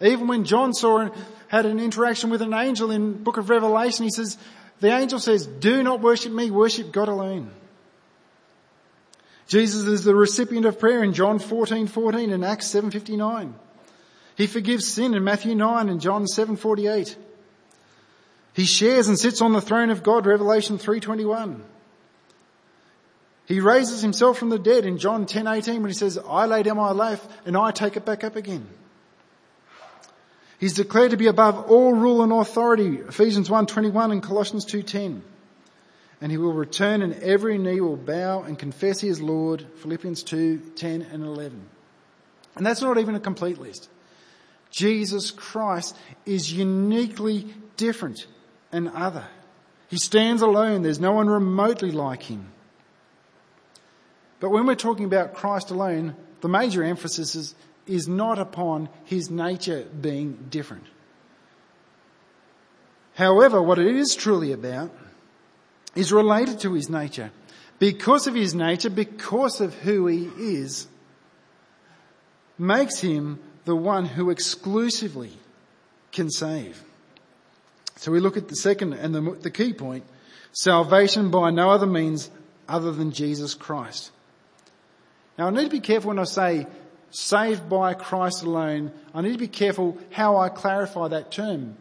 Even 0.00 0.26
when 0.26 0.44
John 0.44 0.74
saw, 0.74 0.98
and 0.98 1.12
had 1.46 1.64
an 1.64 1.78
interaction 1.78 2.30
with 2.30 2.42
an 2.42 2.52
angel 2.52 2.90
in 2.90 3.22
book 3.22 3.36
of 3.36 3.50
Revelation, 3.50 4.04
he 4.04 4.10
says, 4.10 4.36
the 4.80 4.88
angel 4.88 5.20
says, 5.20 5.46
do 5.46 5.84
not 5.84 6.00
worship 6.00 6.32
me, 6.32 6.50
worship 6.50 6.90
God 6.90 7.08
alone. 7.08 7.52
Jesus 9.46 9.84
is 9.84 10.02
the 10.02 10.14
recipient 10.14 10.66
of 10.66 10.80
prayer 10.80 11.04
in 11.04 11.12
John 11.12 11.38
14, 11.38 11.86
14 11.86 12.32
and 12.32 12.44
Acts 12.44 12.66
7.59. 12.74 13.52
He 14.36 14.48
forgives 14.48 14.88
sin 14.88 15.14
in 15.14 15.22
Matthew 15.22 15.54
9 15.54 15.88
and 15.88 16.00
John 16.00 16.24
7.48. 16.24 17.14
He 18.60 18.66
shares 18.66 19.08
and 19.08 19.18
sits 19.18 19.40
on 19.40 19.54
the 19.54 19.62
throne 19.62 19.88
of 19.88 20.02
God, 20.02 20.26
Revelation 20.26 20.76
3.21. 20.76 21.62
He 23.46 23.58
raises 23.58 24.02
himself 24.02 24.36
from 24.36 24.50
the 24.50 24.58
dead 24.58 24.84
in 24.84 24.98
John 24.98 25.24
10.18 25.24 25.80
when 25.80 25.86
he 25.86 25.94
says, 25.94 26.18
I 26.18 26.44
lay 26.44 26.62
down 26.62 26.76
my 26.76 26.90
life 26.90 27.26
and 27.46 27.56
I 27.56 27.70
take 27.70 27.96
it 27.96 28.04
back 28.04 28.22
up 28.22 28.36
again. 28.36 28.68
He's 30.58 30.74
declared 30.74 31.12
to 31.12 31.16
be 31.16 31.26
above 31.28 31.70
all 31.70 31.94
rule 31.94 32.22
and 32.22 32.34
authority, 32.34 32.98
Ephesians 32.98 33.48
1.21 33.48 34.12
and 34.12 34.22
Colossians 34.22 34.66
2.10. 34.66 35.22
And 36.20 36.30
he 36.30 36.36
will 36.36 36.52
return 36.52 37.00
and 37.00 37.14
every 37.14 37.56
knee 37.56 37.80
will 37.80 37.96
bow 37.96 38.42
and 38.42 38.58
confess 38.58 39.00
he 39.00 39.08
is 39.08 39.22
Lord, 39.22 39.64
Philippians 39.76 40.22
2.10 40.22 41.10
and 41.10 41.24
11. 41.24 41.66
And 42.56 42.66
that's 42.66 42.82
not 42.82 42.98
even 42.98 43.14
a 43.14 43.20
complete 43.20 43.56
list. 43.56 43.88
Jesus 44.70 45.30
Christ 45.30 45.96
is 46.26 46.52
uniquely 46.52 47.54
different 47.78 48.26
and 48.72 48.88
other. 48.88 49.24
He 49.88 49.98
stands 49.98 50.42
alone. 50.42 50.82
There's 50.82 51.00
no 51.00 51.12
one 51.12 51.28
remotely 51.28 51.90
like 51.90 52.22
him. 52.22 52.52
But 54.38 54.50
when 54.50 54.66
we're 54.66 54.74
talking 54.74 55.04
about 55.04 55.34
Christ 55.34 55.70
alone, 55.70 56.16
the 56.40 56.48
major 56.48 56.82
emphasis 56.82 57.34
is, 57.34 57.54
is 57.86 58.08
not 58.08 58.38
upon 58.38 58.88
his 59.04 59.30
nature 59.30 59.84
being 60.00 60.46
different. 60.48 60.86
However, 63.14 63.60
what 63.60 63.78
it 63.78 63.94
is 63.94 64.14
truly 64.14 64.52
about 64.52 64.90
is 65.94 66.12
related 66.12 66.60
to 66.60 66.72
his 66.72 66.88
nature. 66.88 67.30
Because 67.78 68.26
of 68.26 68.34
his 68.34 68.54
nature, 68.54 68.90
because 68.90 69.60
of 69.60 69.74
who 69.74 70.06
he 70.06 70.30
is, 70.36 70.86
makes 72.58 73.00
him 73.00 73.40
the 73.64 73.76
one 73.76 74.04
who 74.04 74.30
exclusively 74.30 75.32
can 76.12 76.30
save. 76.30 76.82
So 77.96 78.12
we 78.12 78.20
look 78.20 78.36
at 78.36 78.48
the 78.48 78.56
second 78.56 78.94
and 78.94 79.14
the, 79.14 79.20
the 79.20 79.50
key 79.50 79.72
point, 79.72 80.04
salvation 80.52 81.30
by 81.30 81.50
no 81.50 81.70
other 81.70 81.86
means 81.86 82.30
other 82.68 82.92
than 82.92 83.12
Jesus 83.12 83.54
Christ. 83.54 84.10
Now 85.36 85.48
I 85.48 85.50
need 85.50 85.64
to 85.64 85.70
be 85.70 85.80
careful 85.80 86.08
when 86.08 86.18
I 86.18 86.24
say 86.24 86.66
saved 87.10 87.68
by 87.68 87.94
Christ 87.94 88.42
alone. 88.42 88.92
I 89.14 89.22
need 89.22 89.32
to 89.32 89.38
be 89.38 89.48
careful 89.48 89.98
how 90.10 90.36
I 90.38 90.48
clarify 90.48 91.08
that 91.08 91.30
term. 91.30 91.76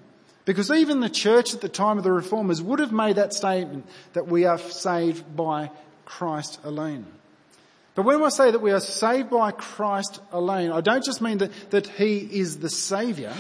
Because 0.46 0.72
even 0.72 1.00
the 1.00 1.10
church 1.10 1.54
at 1.54 1.62
the 1.62 1.70
time 1.70 1.98
of 1.98 2.04
the 2.04 2.12
reformers 2.12 2.62
would 2.62 2.80
have 2.80 2.92
made 2.92 3.18
that 3.18 3.34
statement 3.34 3.86
that 4.14 4.28
we 4.28 4.46
are 4.46 4.58
saved 4.58 5.36
by 5.36 5.70
Christ 6.06 6.60
alone. 6.64 7.06
But 7.94 8.06
when 8.06 8.24
I 8.24 8.30
say 8.30 8.50
that 8.50 8.62
we 8.62 8.72
are 8.72 8.80
saved 8.80 9.30
by 9.30 9.52
Christ 9.52 10.20
alone, 10.32 10.72
I 10.72 10.82
don't 10.82 11.04
just 11.04 11.22
mean 11.22 11.40
that, 11.40 11.52
that 11.72 11.88
He 11.88 12.18
is 12.18 12.60
the 12.60 12.70
Saviour, 12.70 13.34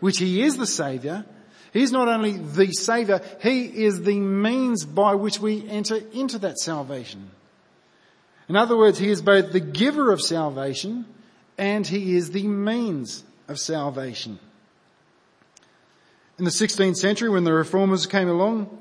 which 0.00 0.18
He 0.18 0.42
is 0.42 0.58
the 0.58 0.66
Saviour, 0.66 1.24
He's 1.72 1.92
not 1.92 2.08
only 2.08 2.32
the 2.32 2.72
Saviour, 2.72 3.20
He 3.42 3.84
is 3.84 4.02
the 4.02 4.18
means 4.18 4.84
by 4.84 5.14
which 5.14 5.40
we 5.40 5.68
enter 5.68 6.00
into 6.12 6.38
that 6.38 6.58
salvation. 6.58 7.30
In 8.48 8.56
other 8.56 8.76
words, 8.76 8.98
He 8.98 9.10
is 9.10 9.22
both 9.22 9.52
the 9.52 9.60
giver 9.60 10.10
of 10.10 10.22
salvation 10.22 11.06
and 11.56 11.86
He 11.86 12.16
is 12.16 12.30
the 12.30 12.46
means 12.46 13.24
of 13.48 13.58
salvation. 13.58 14.38
In 16.38 16.44
the 16.44 16.50
16th 16.50 16.96
century, 16.96 17.28
when 17.28 17.44
the 17.44 17.52
reformers 17.52 18.06
came 18.06 18.28
along, 18.28 18.78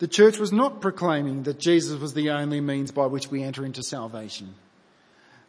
the 0.00 0.08
church 0.08 0.38
was 0.38 0.52
not 0.52 0.80
proclaiming 0.80 1.44
that 1.44 1.58
Jesus 1.58 1.98
was 1.98 2.14
the 2.14 2.30
only 2.30 2.60
means 2.60 2.90
by 2.90 3.06
which 3.06 3.30
we 3.30 3.42
enter 3.42 3.64
into 3.64 3.82
salvation. 3.82 4.54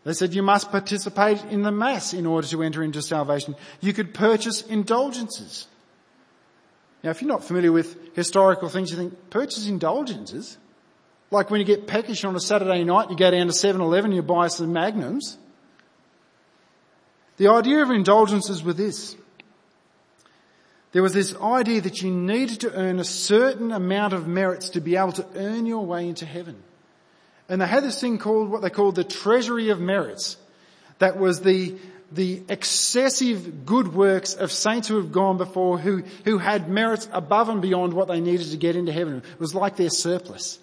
They 0.04 0.14
said 0.14 0.34
you 0.34 0.42
must 0.42 0.72
participate 0.72 1.44
in 1.46 1.62
the 1.62 1.72
Mass 1.72 2.14
in 2.14 2.26
order 2.26 2.48
to 2.48 2.64
enter 2.64 2.84
into 2.84 3.02
salvation. 3.02 3.56
You 3.82 3.94
could 3.94 4.14
purchase 4.14 4.62
indulgences. 4.62 5.68
Now, 7.04 7.10
if 7.10 7.22
you're 7.22 7.30
not 7.30 7.44
familiar 7.44 7.72
with 7.72 8.16
historical 8.16 8.70
things, 8.70 8.92
you 8.92 8.98
think, 8.98 9.30
purchase 9.30 9.68
indulgences? 9.68 10.58
Like 11.32 11.50
when 11.50 11.60
you 11.60 11.66
get 11.66 11.88
peckish 11.88 12.24
on 12.24 12.36
a 12.36 12.40
Saturday 12.40 12.84
night, 12.84 13.10
you 13.10 13.16
go 13.16 13.32
down 13.32 13.48
to 13.48 13.54
7-Eleven, 13.54 14.12
you 14.12 14.22
buy 14.22 14.48
some 14.50 14.74
Magnums. 14.74 15.38
The 17.38 17.48
idea 17.48 17.82
of 17.82 17.90
indulgences 17.90 18.62
was 18.64 18.76
this. 18.76 19.16
There 20.92 21.02
was 21.02 21.14
this 21.14 21.36
idea 21.38 21.82
that 21.82 22.02
you 22.02 22.12
needed 22.12 22.60
to 22.62 22.74
earn 22.74 23.00
a 23.00 23.04
certain 23.06 23.72
amount 23.72 24.14
of 24.14 24.28
merits 24.28 24.70
to 24.72 24.82
be 24.82 24.98
able 24.98 25.14
to 25.14 25.26
earn 25.36 25.66
your 25.66 25.86
way 25.86 26.08
into 26.08 26.26
heaven. 26.26 26.62
And 27.48 27.62
they 27.62 27.68
had 27.68 27.84
this 27.84 28.00
thing 28.00 28.18
called 28.18 28.50
what 28.50 28.62
they 28.62 28.70
called 28.70 28.96
the 28.96 29.04
treasury 29.04 29.70
of 29.70 29.80
merits. 29.80 30.38
That 31.00 31.18
was 31.18 31.42
the 31.42 31.78
the 32.12 32.44
excessive 32.50 33.66
good 33.66 33.94
works 33.94 34.34
of 34.34 34.52
saints 34.52 34.88
who 34.88 34.98
have 34.98 35.12
gone 35.12 35.38
before 35.38 35.78
who, 35.78 36.04
who 36.26 36.38
had 36.38 36.70
merits 36.70 37.08
above 37.12 37.50
and 37.50 37.62
beyond 37.62 37.94
what 37.94 38.08
they 38.08 38.20
needed 38.20 38.52
to 38.52 38.58
get 38.58 38.76
into 38.76 38.92
heaven. 38.92 39.18
It 39.18 39.40
was 39.40 39.56
like 39.56 39.78
their 39.78 39.90
surplus. 39.90 40.60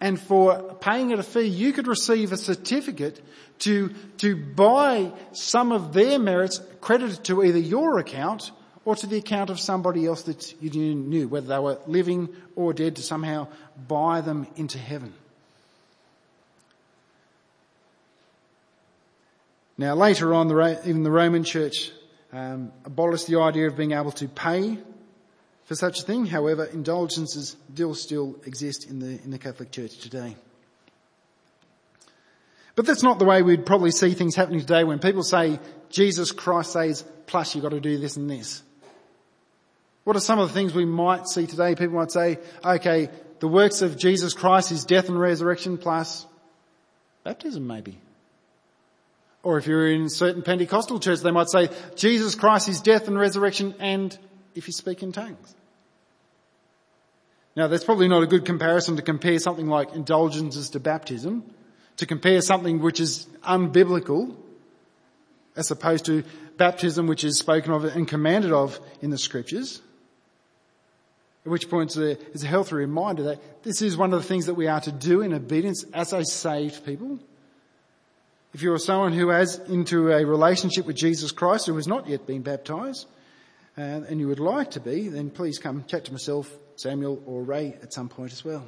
And 0.00 0.20
for 0.20 0.74
paying 0.80 1.10
it 1.10 1.18
a 1.18 1.22
fee, 1.22 1.42
you 1.42 1.72
could 1.72 1.86
receive 1.86 2.32
a 2.32 2.36
certificate 2.36 3.20
to, 3.60 3.94
to 4.18 4.34
buy 4.34 5.12
some 5.32 5.70
of 5.70 5.92
their 5.92 6.18
merits 6.18 6.60
credited 6.80 7.24
to 7.26 7.44
either 7.44 7.58
your 7.58 7.98
account 7.98 8.50
or 8.84 8.96
to 8.96 9.06
the 9.06 9.18
account 9.18 9.50
of 9.50 9.60
somebody 9.60 10.06
else 10.06 10.22
that 10.22 10.60
you 10.60 10.70
knew, 10.94 11.28
whether 11.28 11.46
they 11.46 11.58
were 11.58 11.78
living 11.86 12.28
or 12.56 12.72
dead, 12.72 12.96
to 12.96 13.02
somehow 13.02 13.46
buy 13.86 14.20
them 14.20 14.46
into 14.56 14.78
heaven. 14.78 15.14
Now 19.82 19.96
later 19.96 20.32
on, 20.32 20.46
even 20.84 21.02
the 21.02 21.10
Roman 21.10 21.42
Church 21.42 21.90
um, 22.32 22.70
abolished 22.84 23.26
the 23.26 23.40
idea 23.40 23.66
of 23.66 23.76
being 23.76 23.90
able 23.90 24.12
to 24.12 24.28
pay 24.28 24.78
for 25.64 25.74
such 25.74 25.98
a 25.98 26.02
thing. 26.04 26.24
However, 26.24 26.64
indulgences 26.66 27.56
still 27.72 27.96
still 27.96 28.36
exist 28.46 28.88
in 28.88 29.00
the 29.00 29.20
in 29.24 29.32
the 29.32 29.38
Catholic 29.38 29.72
Church 29.72 29.98
today. 29.98 30.36
But 32.76 32.86
that's 32.86 33.02
not 33.02 33.18
the 33.18 33.24
way 33.24 33.42
we'd 33.42 33.66
probably 33.66 33.90
see 33.90 34.14
things 34.14 34.36
happening 34.36 34.60
today 34.60 34.84
when 34.84 35.00
people 35.00 35.24
say 35.24 35.58
Jesus 35.90 36.30
Christ 36.30 36.74
says, 36.74 37.04
plus 37.26 37.56
you've 37.56 37.64
got 37.64 37.70
to 37.70 37.80
do 37.80 37.98
this 37.98 38.16
and 38.16 38.30
this. 38.30 38.62
What 40.04 40.14
are 40.14 40.20
some 40.20 40.38
of 40.38 40.46
the 40.46 40.54
things 40.54 40.74
we 40.74 40.84
might 40.84 41.26
see 41.26 41.48
today? 41.48 41.74
People 41.74 41.96
might 41.96 42.12
say, 42.12 42.38
okay, 42.64 43.08
the 43.40 43.48
works 43.48 43.82
of 43.82 43.98
Jesus 43.98 44.32
Christ, 44.32 44.68
his 44.68 44.84
death 44.84 45.08
and 45.08 45.18
resurrection 45.18 45.76
plus 45.76 46.24
baptism 47.24 47.66
maybe. 47.66 47.98
Or 49.42 49.58
if 49.58 49.66
you're 49.66 49.88
in 49.88 50.08
certain 50.08 50.42
Pentecostal 50.42 51.00
church, 51.00 51.20
they 51.20 51.32
might 51.32 51.50
say 51.50 51.68
Jesus 51.96 52.34
Christ, 52.34 52.68
his 52.68 52.80
death 52.80 53.08
and 53.08 53.18
resurrection 53.18 53.74
and 53.80 54.16
if 54.54 54.66
you 54.68 54.72
speak 54.72 55.02
in 55.02 55.12
tongues. 55.12 55.54
Now 57.56 57.66
that's 57.66 57.84
probably 57.84 58.08
not 58.08 58.22
a 58.22 58.26
good 58.26 58.44
comparison 58.44 58.96
to 58.96 59.02
compare 59.02 59.38
something 59.38 59.66
like 59.66 59.94
indulgences 59.94 60.70
to 60.70 60.80
baptism, 60.80 61.44
to 61.96 62.06
compare 62.06 62.40
something 62.40 62.80
which 62.80 63.00
is 63.00 63.26
unbiblical 63.42 64.36
as 65.56 65.70
opposed 65.70 66.06
to 66.06 66.24
baptism 66.56 67.06
which 67.06 67.24
is 67.24 67.38
spoken 67.38 67.72
of 67.72 67.84
and 67.84 68.08
commanded 68.08 68.52
of 68.52 68.78
in 69.00 69.10
the 69.10 69.18
scriptures. 69.18 69.82
At 71.44 71.50
which 71.50 71.68
point 71.68 71.96
it's 71.96 72.42
a 72.42 72.46
healthy 72.46 72.76
reminder 72.76 73.24
that 73.24 73.64
this 73.64 73.82
is 73.82 73.96
one 73.96 74.12
of 74.14 74.22
the 74.22 74.28
things 74.28 74.46
that 74.46 74.54
we 74.54 74.68
are 74.68 74.80
to 74.80 74.92
do 74.92 75.22
in 75.22 75.34
obedience 75.34 75.84
as 75.92 76.12
a 76.12 76.24
saved 76.24 76.86
people. 76.86 77.18
If 78.54 78.62
you're 78.62 78.78
someone 78.78 79.12
who 79.12 79.28
has 79.28 79.58
into 79.58 80.10
a 80.10 80.24
relationship 80.24 80.86
with 80.86 80.96
Jesus 80.96 81.32
Christ 81.32 81.66
who 81.66 81.76
has 81.76 81.86
not 81.86 82.06
yet 82.06 82.26
been 82.26 82.42
baptized, 82.42 83.06
uh, 83.78 83.80
and 83.80 84.20
you 84.20 84.28
would 84.28 84.40
like 84.40 84.72
to 84.72 84.80
be, 84.80 85.08
then 85.08 85.30
please 85.30 85.58
come 85.58 85.84
chat 85.86 86.04
to 86.04 86.12
myself, 86.12 86.50
Samuel, 86.76 87.22
or 87.24 87.42
Ray 87.42 87.78
at 87.82 87.94
some 87.94 88.10
point 88.10 88.32
as 88.32 88.44
well. 88.44 88.64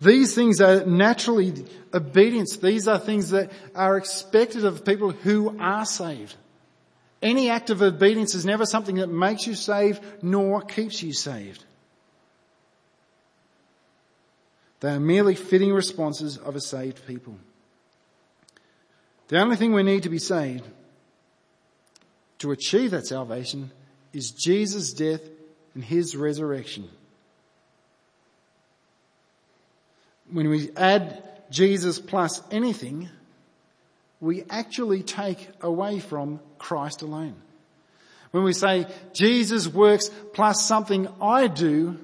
These 0.00 0.34
things 0.34 0.60
are 0.60 0.84
naturally 0.84 1.64
obedience. 1.92 2.58
These 2.58 2.86
are 2.86 2.98
things 2.98 3.30
that 3.30 3.50
are 3.74 3.96
expected 3.96 4.64
of 4.64 4.84
people 4.84 5.10
who 5.10 5.58
are 5.58 5.86
saved. 5.86 6.36
Any 7.22 7.48
act 7.48 7.70
of 7.70 7.82
obedience 7.82 8.34
is 8.34 8.44
never 8.44 8.66
something 8.66 8.96
that 8.96 9.08
makes 9.08 9.46
you 9.46 9.54
saved 9.54 10.02
nor 10.22 10.60
keeps 10.60 11.02
you 11.02 11.12
saved. 11.12 11.64
They 14.80 14.90
are 14.90 15.00
merely 15.00 15.34
fitting 15.34 15.72
responses 15.72 16.36
of 16.36 16.54
a 16.54 16.60
saved 16.60 17.06
people. 17.06 17.36
The 19.28 19.40
only 19.40 19.56
thing 19.56 19.72
we 19.72 19.82
need 19.82 20.02
to 20.04 20.08
be 20.08 20.18
saved 20.18 20.64
to 22.38 22.52
achieve 22.52 22.90
that 22.90 23.06
salvation 23.06 23.70
is 24.12 24.30
Jesus' 24.30 24.92
death 24.92 25.22
and 25.74 25.84
his 25.84 26.14
resurrection. 26.14 26.88
When 30.30 30.48
we 30.48 30.70
add 30.76 31.22
Jesus 31.50 31.98
plus 31.98 32.42
anything, 32.50 33.08
we 34.20 34.44
actually 34.50 35.02
take 35.02 35.48
away 35.60 36.00
from 36.00 36.40
Christ 36.58 37.02
alone. 37.02 37.36
When 38.30 38.42
we 38.42 38.52
say 38.52 38.86
Jesus 39.12 39.68
works 39.68 40.10
plus 40.32 40.66
something 40.66 41.08
I 41.20 41.46
do, 41.46 41.98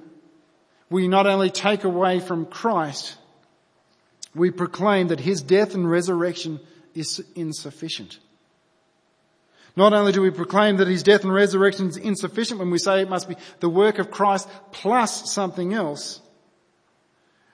we 0.93 1.07
not 1.07 1.25
only 1.25 1.49
take 1.49 1.85
away 1.85 2.19
from 2.19 2.45
Christ, 2.45 3.15
we 4.35 4.51
proclaim 4.51 5.07
that 5.07 5.19
his 5.19 5.41
death 5.41 5.73
and 5.73 5.89
resurrection 5.89 6.59
is 6.93 7.19
insufficient. 7.33 8.19
Not 9.75 9.93
only 9.93 10.11
do 10.11 10.21
we 10.21 10.29
proclaim 10.29 10.77
that 10.77 10.87
his 10.87 11.01
death 11.01 11.23
and 11.23 11.33
resurrection 11.33 11.87
is 11.87 11.97
insufficient 11.97 12.59
when 12.59 12.69
we 12.69 12.77
say 12.77 13.01
it 13.01 13.09
must 13.09 13.27
be 13.27 13.35
the 13.59 13.69
work 13.69 13.97
of 13.97 14.11
Christ 14.11 14.47
plus 14.71 15.33
something 15.33 15.73
else, 15.73 16.21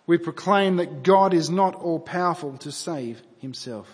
we 0.06 0.18
proclaim 0.18 0.76
that 0.76 1.04
God 1.04 1.34
is 1.34 1.50
not 1.50 1.76
all 1.76 2.00
powerful 2.02 2.58
to 2.58 2.74
save 2.74 3.22
himself. 3.40 3.88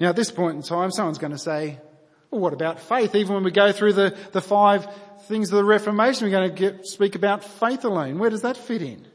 Now 0.00 0.08
at 0.08 0.16
this 0.16 0.32
point 0.32 0.56
in 0.56 0.62
time, 0.62 0.90
someone's 0.90 1.18
going 1.18 1.30
to 1.30 1.38
say, 1.38 1.78
well, 2.28 2.40
what 2.40 2.54
about 2.54 2.80
faith? 2.80 3.14
Even 3.14 3.34
when 3.34 3.44
we 3.44 3.52
go 3.52 3.70
through 3.70 3.92
the, 3.92 4.16
the 4.32 4.40
five 4.40 4.88
things 5.28 5.50
of 5.50 5.56
the 5.56 5.64
Reformation, 5.64 6.26
we're 6.26 6.30
going 6.30 6.50
to 6.50 6.54
get, 6.54 6.86
speak 6.86 7.14
about 7.14 7.44
faith 7.44 7.84
alone. 7.84 8.18
Where 8.18 8.30
does 8.30 8.42
that 8.42 8.56
fit 8.56 8.82
in? 8.82 9.06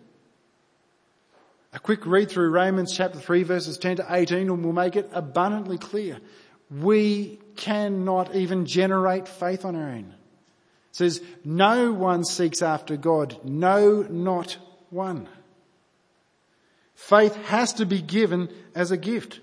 A 1.74 1.80
quick 1.80 2.06
read 2.06 2.30
through 2.30 2.50
Romans 2.50 2.96
chapter 2.96 3.20
3 3.20 3.44
verses 3.44 3.78
10 3.78 3.98
to 3.98 4.06
18 4.10 4.50
and 4.50 4.64
we'll 4.64 4.74
make 4.74 4.96
it 4.96 5.10
abundantly 5.14 5.78
clear. 5.78 6.20
We 6.72 7.40
cannot 7.56 8.36
even 8.36 8.66
generate 8.66 9.28
faith 9.28 9.66
on 9.66 9.76
our 9.76 9.90
own. 9.90 10.16
It 10.90 10.96
says, 10.96 11.22
no 11.44 11.92
one 11.92 12.26
seeks 12.26 12.62
after 12.62 12.98
God. 12.98 13.38
No, 13.44 14.02
not 14.10 14.58
one. 14.90 15.28
Faith 16.96 17.36
has 17.46 17.74
to 17.74 17.86
be 17.86 18.02
given 18.02 18.50
as 18.74 18.92
a 18.92 18.98
gift. 18.98 19.40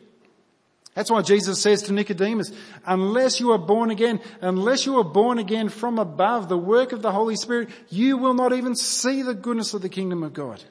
That's 0.95 1.11
why 1.11 1.23
Jesus 1.23 1.61
says 1.61 1.83
to 1.83 1.93
Nicodemus, 1.93 2.53
unless 2.87 3.41
you 3.41 3.51
are 3.51 3.59
born 3.59 3.91
again, 3.91 4.21
unless 4.41 4.87
you 4.87 4.97
are 4.99 5.05
born 5.05 5.39
again 5.39 5.69
from 5.69 5.99
above, 5.99 6.49
the 6.49 6.57
work 6.57 6.93
of 6.93 7.03
the 7.03 7.11
Holy 7.11 7.35
Spirit, 7.35 7.69
you 7.91 8.17
will 8.17 8.35
not 8.35 8.53
even 8.53 8.77
see 8.77 9.23
the 9.23 9.35
goodness 9.35 9.75
of 9.75 9.83
the 9.83 9.89
kingdom 9.89 10.23
of 10.23 10.33
God. 10.33 10.63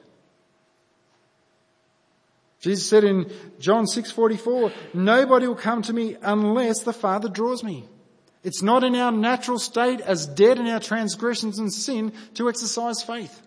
Jesus 2.60 2.88
said 2.88 3.04
in 3.04 3.30
John 3.58 3.84
6:44, 3.84 4.72
nobody 4.94 5.46
will 5.46 5.54
come 5.54 5.82
to 5.82 5.92
me 5.92 6.16
unless 6.22 6.82
the 6.82 6.94
Father 6.94 7.28
draws 7.28 7.62
me. 7.62 7.86
It's 8.42 8.62
not 8.62 8.84
in 8.84 8.96
our 8.96 9.12
natural 9.12 9.58
state 9.58 10.00
as 10.00 10.26
dead 10.26 10.58
in 10.58 10.66
our 10.68 10.80
transgressions 10.80 11.58
and 11.58 11.70
sin 11.70 12.12
to 12.34 12.48
exercise 12.48 13.02
faith. 13.02 13.42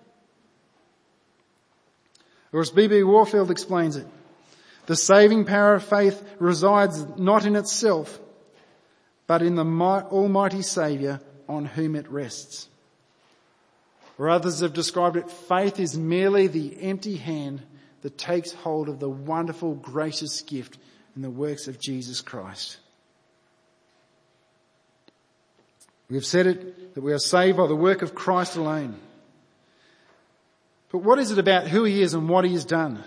Or 2.53 2.61
as 2.61 2.69
B.B. 2.69 3.01
Warfield 3.03 3.49
explains 3.49 3.95
it, 3.95 4.07
the 4.87 4.95
saving 4.95 5.45
power 5.45 5.75
of 5.75 5.83
faith 5.83 6.23
resides 6.39 7.05
not 7.17 7.45
in 7.45 7.55
itself, 7.55 8.19
but 9.27 9.41
in 9.41 9.55
the 9.55 9.65
Almighty 9.65 10.61
Saviour 10.61 11.19
on 11.47 11.65
whom 11.65 11.95
it 11.95 12.09
rests. 12.09 12.69
Or 14.17 14.29
others 14.29 14.61
have 14.61 14.73
described 14.73 15.17
it, 15.17 15.29
faith 15.29 15.79
is 15.79 15.97
merely 15.97 16.47
the 16.47 16.81
empty 16.81 17.17
hand 17.17 17.61
that 18.01 18.17
takes 18.17 18.53
hold 18.53 18.87
of 18.87 18.99
the 18.99 19.09
wonderful, 19.09 19.75
gracious 19.75 20.41
gift 20.41 20.77
in 21.15 21.21
the 21.21 21.29
works 21.29 21.67
of 21.67 21.79
Jesus 21.79 22.21
Christ. 22.21 22.77
We 26.09 26.15
have 26.15 26.25
said 26.25 26.47
it, 26.47 26.95
that 26.95 27.03
we 27.03 27.11
are 27.11 27.19
saved 27.19 27.57
by 27.57 27.67
the 27.67 27.75
work 27.75 28.01
of 28.01 28.15
Christ 28.15 28.55
alone. 28.55 28.97
But 30.91 30.99
what 30.99 31.19
is 31.19 31.31
it 31.31 31.37
about 31.37 31.67
who 31.67 31.83
He 31.83 32.01
is 32.01 32.13
and 32.13 32.29
what 32.29 32.45
He 32.45 32.53
has 32.53 32.63
done 32.63 33.03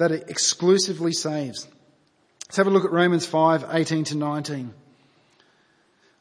that 0.00 0.12
it 0.12 0.30
exclusively 0.30 1.12
saves. 1.12 1.68
Let's 2.46 2.56
have 2.56 2.66
a 2.66 2.70
look 2.70 2.86
at 2.86 2.90
Romans 2.90 3.26
5, 3.26 3.66
18 3.70 4.04
to 4.04 4.16
19. 4.16 4.72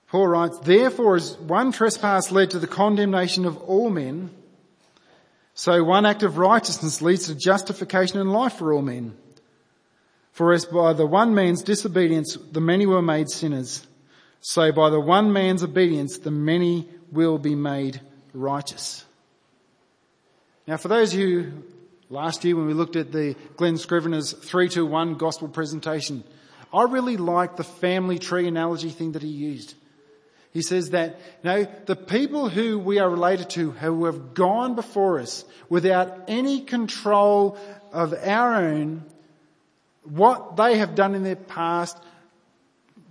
Paul 0.09 0.27
writes, 0.27 0.59
Therefore 0.59 1.15
as 1.15 1.37
one 1.37 1.71
trespass 1.71 2.29
led 2.29 2.51
to 2.51 2.59
the 2.59 2.67
condemnation 2.67 3.45
of 3.45 3.55
all 3.55 3.89
men, 3.89 4.31
so 5.53 5.81
one 5.81 6.05
act 6.05 6.23
of 6.23 6.37
righteousness 6.37 7.01
leads 7.01 7.27
to 7.27 7.35
justification 7.35 8.19
and 8.19 8.33
life 8.33 8.55
for 8.55 8.73
all 8.73 8.81
men. 8.81 9.15
For 10.33 10.51
as 10.51 10.65
by 10.65 10.91
the 10.91 11.07
one 11.07 11.33
man's 11.33 11.63
disobedience 11.63 12.37
the 12.51 12.59
many 12.59 12.85
were 12.85 13.01
made 13.01 13.29
sinners, 13.29 13.87
so 14.41 14.73
by 14.73 14.89
the 14.89 14.99
one 14.99 15.31
man's 15.31 15.63
obedience 15.63 16.17
the 16.17 16.31
many 16.31 16.89
will 17.13 17.37
be 17.37 17.55
made 17.55 18.01
righteous. 18.33 19.05
Now 20.67 20.75
for 20.75 20.89
those 20.89 21.15
you 21.15 21.63
Last 22.11 22.43
year 22.43 22.55
when 22.55 22.65
we 22.65 22.73
looked 22.73 22.95
at 22.95 23.11
the 23.11 23.35
Glen 23.55 23.77
Scrivener's 23.77 24.31
321 24.31 25.15
gospel 25.15 25.47
presentation, 25.47 26.23
I 26.73 26.83
really 26.83 27.17
liked 27.17 27.57
the 27.57 27.63
family 27.63 28.17
tree 28.17 28.47
analogy 28.47 28.89
thing 28.89 29.11
that 29.11 29.21
he 29.21 29.29
used. 29.29 29.75
He 30.51 30.63
says 30.63 30.89
that, 30.91 31.19
you 31.43 31.49
know, 31.49 31.67
the 31.85 31.95
people 31.95 32.49
who 32.49 32.79
we 32.79 32.97
are 32.97 33.09
related 33.09 33.51
to 33.51 33.69
who 33.71 34.05
have 34.05 34.33
gone 34.33 34.73
before 34.73 35.19
us 35.19 35.45
without 35.69 36.23
any 36.27 36.61
control 36.61 37.57
of 37.93 38.15
our 38.23 38.55
own, 38.55 39.03
what 40.03 40.55
they 40.57 40.79
have 40.79 40.95
done 40.95 41.13
in 41.13 41.23
their 41.23 41.35
past 41.35 41.95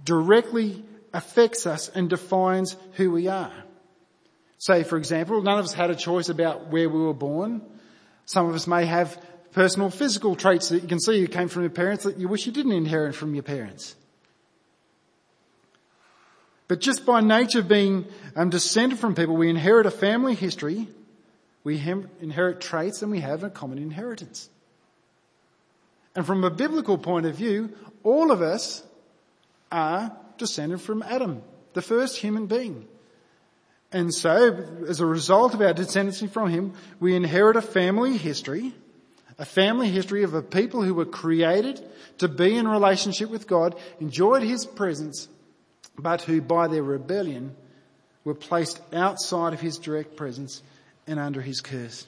directly 0.05 0.85
affects 1.13 1.67
us 1.67 1.89
and 1.89 2.11
defines 2.11 2.77
who 2.95 3.13
we 3.13 3.29
are. 3.29 3.53
Say, 4.59 4.83
for 4.83 4.97
example, 4.97 5.41
none 5.41 5.61
of 5.61 5.67
us 5.67 5.73
had 5.73 5.91
a 5.91 5.95
choice 5.95 6.29
about 6.29 6.67
where 6.73 6.89
we 6.89 6.99
were 6.99 7.15
born. 7.15 7.63
Some 8.29 8.47
of 8.47 8.55
us 8.55 8.67
may 8.67 8.85
have 8.85 9.19
personal 9.53 9.89
physical 9.89 10.37
traits 10.37 10.69
that 10.69 10.83
you 10.83 10.87
can 10.87 11.01
see 11.01 11.17
you 11.19 11.29
came 11.29 11.49
from 11.49 11.63
your 11.63 11.71
parents 11.71 12.05
that 12.05 12.19
you 12.19 12.29
wish 12.29 12.45
you 12.45 12.53
didn't 12.53 12.73
inherit 12.73 13.15
from 13.15 13.35
your 13.35 13.43
parents. 13.43 13.97
But 16.69 16.83
just 16.83 17.07
by 17.07 17.23
nature 17.23 17.61
of 17.61 17.69
being 17.69 18.05
um, 18.37 18.51
descended 18.51 18.99
from 18.99 19.15
people, 19.15 19.35
we 19.35 19.49
inherit 19.49 19.87
a 19.87 19.91
family 19.91 20.35
history, 20.35 20.89
we 21.65 21.79
hem- 21.79 22.11
inherit 22.21 22.61
traits, 22.61 23.01
and 23.01 23.11
we 23.11 23.21
have 23.21 23.45
a 23.45 23.49
common 23.49 23.79
inheritance. 23.79 24.51
And 26.15 26.27
from 26.27 26.45
a 26.45 26.51
biblical 26.51 26.99
point 26.99 27.25
of 27.25 27.35
view, 27.35 27.73
all 28.05 28.31
of 28.31 28.43
us 28.43 28.83
are 29.73 30.15
descended 30.37 30.83
from 30.83 31.03
Adam, 31.03 31.43
the 31.73 31.81
first 31.81 32.19
human 32.19 32.47
being. 32.47 32.89
And 33.91 34.13
so, 34.13 34.67
as 34.87 35.01
a 35.01 35.07
result 35.07 35.55
of 35.55 35.63
our 35.63 35.73
descendancy 35.73 36.31
from 36.31 36.51
him, 36.51 36.75
we 37.01 37.17
inherit 37.17 37.57
a 37.57 37.63
family 37.63 38.19
history, 38.19 38.75
a 39.39 39.47
family 39.47 39.89
history 39.89 40.25
of 40.25 40.35
a 40.35 40.43
people 40.43 40.83
who 40.83 40.93
were 40.95 41.07
created 41.07 41.81
to 42.19 42.29
be 42.29 42.57
in 42.57 42.69
relationship 42.69 43.31
with 43.31 43.47
God, 43.47 43.75
enjoyed 43.99 44.43
his 44.43 44.67
presence, 44.67 45.29
but 45.99 46.23
who 46.23 46.43
by 46.43 46.69
their 46.69 46.83
rebellion 46.83 47.57
were 48.25 48.35
placed 48.35 48.81
outside 48.93 49.55
of 49.55 49.61
his 49.61 49.79
direct 49.79 50.17
presence 50.17 50.63
and 51.07 51.19
under 51.19 51.41
his 51.41 51.63
curse. 51.63 52.07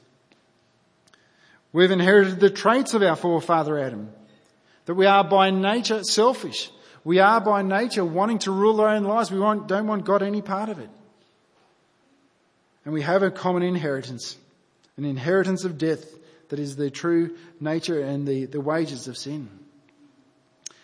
We've 1.72 1.90
inherited 1.90 2.40
the 2.40 2.50
traits 2.50 2.92
of 2.92 3.02
our 3.02 3.16
forefather 3.16 3.78
Adam, 3.78 4.10
that 4.84 4.94
we 4.94 5.06
are 5.06 5.24
by 5.24 5.50
nature 5.50 6.04
selfish. 6.04 6.70
We 7.04 7.20
are 7.20 7.40
by 7.40 7.62
nature 7.62 8.04
wanting 8.04 8.40
to 8.40 8.50
rule 8.50 8.80
our 8.82 8.88
own 8.88 9.04
lives. 9.04 9.30
We 9.30 9.38
don't 9.38 9.86
want 9.86 10.04
God 10.04 10.22
any 10.22 10.42
part 10.42 10.68
of 10.68 10.78
it. 10.78 10.90
And 12.84 12.94
we 12.94 13.02
have 13.02 13.22
a 13.22 13.30
common 13.30 13.62
inheritance, 13.62 14.36
an 14.96 15.04
inheritance 15.04 15.64
of 15.64 15.78
death 15.78 16.04
that 16.48 16.58
is 16.58 16.76
the 16.76 16.90
true 16.90 17.36
nature 17.60 18.00
and 18.00 18.26
the, 18.26 18.46
the 18.46 18.60
wages 18.60 19.06
of 19.06 19.16
sin. 19.16 19.48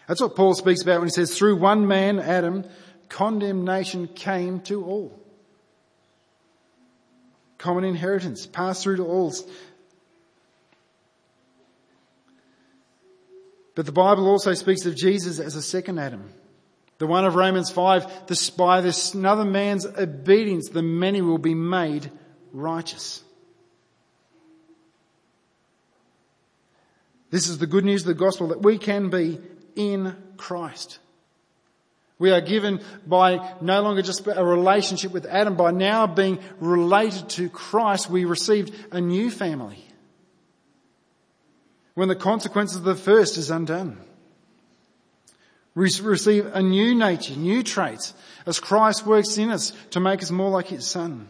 That's 0.06 0.20
what 0.20 0.36
Paul 0.36 0.54
speaks 0.54 0.82
about 0.82 1.00
when 1.00 1.08
he 1.08 1.12
says, 1.12 1.36
through 1.36 1.56
one 1.56 1.86
man, 1.88 2.20
Adam, 2.20 2.64
condemnation 3.08 4.08
came 4.08 4.60
to 4.60 4.84
all. 4.84 5.20
Common 7.58 7.84
inheritance 7.84 8.46
passed 8.46 8.82
through 8.82 8.96
to 8.96 9.04
all. 9.04 9.32
But 13.74 13.86
the 13.86 13.92
Bible 13.92 14.28
also 14.28 14.54
speaks 14.54 14.86
of 14.86 14.94
Jesus 14.96 15.40
as 15.40 15.56
a 15.56 15.62
second 15.62 15.98
Adam. 15.98 16.32
The 16.98 17.06
one 17.06 17.26
of 17.26 17.34
Romans 17.34 17.70
5, 17.70 18.26
this, 18.26 18.48
by 18.48 18.80
this 18.80 19.12
another 19.12 19.44
man's 19.44 19.84
obedience, 19.84 20.70
the 20.70 20.82
many 20.82 21.20
will 21.20 21.38
be 21.38 21.54
made 21.54 22.10
righteous. 22.52 23.22
This 27.30 27.48
is 27.48 27.58
the 27.58 27.66
good 27.66 27.84
news 27.84 28.02
of 28.02 28.08
the 28.08 28.14
gospel 28.14 28.48
that 28.48 28.62
we 28.62 28.78
can 28.78 29.10
be 29.10 29.38
in 29.74 30.16
Christ. 30.38 30.98
We 32.18 32.30
are 32.30 32.40
given 32.40 32.80
by 33.06 33.56
no 33.60 33.82
longer 33.82 34.00
just 34.00 34.26
a 34.26 34.42
relationship 34.42 35.12
with 35.12 35.26
Adam, 35.26 35.54
by 35.54 35.70
now 35.70 36.06
being 36.06 36.38
related 36.60 37.28
to 37.30 37.50
Christ, 37.50 38.08
we 38.08 38.24
received 38.24 38.74
a 38.90 39.02
new 39.02 39.30
family. 39.30 39.84
When 41.94 42.08
the 42.08 42.16
consequences 42.16 42.78
of 42.78 42.84
the 42.84 42.94
first 42.94 43.36
is 43.36 43.50
undone. 43.50 44.00
We 45.76 45.90
receive 46.02 46.46
a 46.46 46.62
new 46.62 46.94
nature, 46.94 47.36
new 47.36 47.62
traits, 47.62 48.14
as 48.46 48.58
Christ 48.58 49.06
works 49.06 49.36
in 49.36 49.50
us 49.50 49.72
to 49.90 50.00
make 50.00 50.22
us 50.22 50.30
more 50.30 50.48
like 50.48 50.68
His 50.68 50.86
Son. 50.86 51.28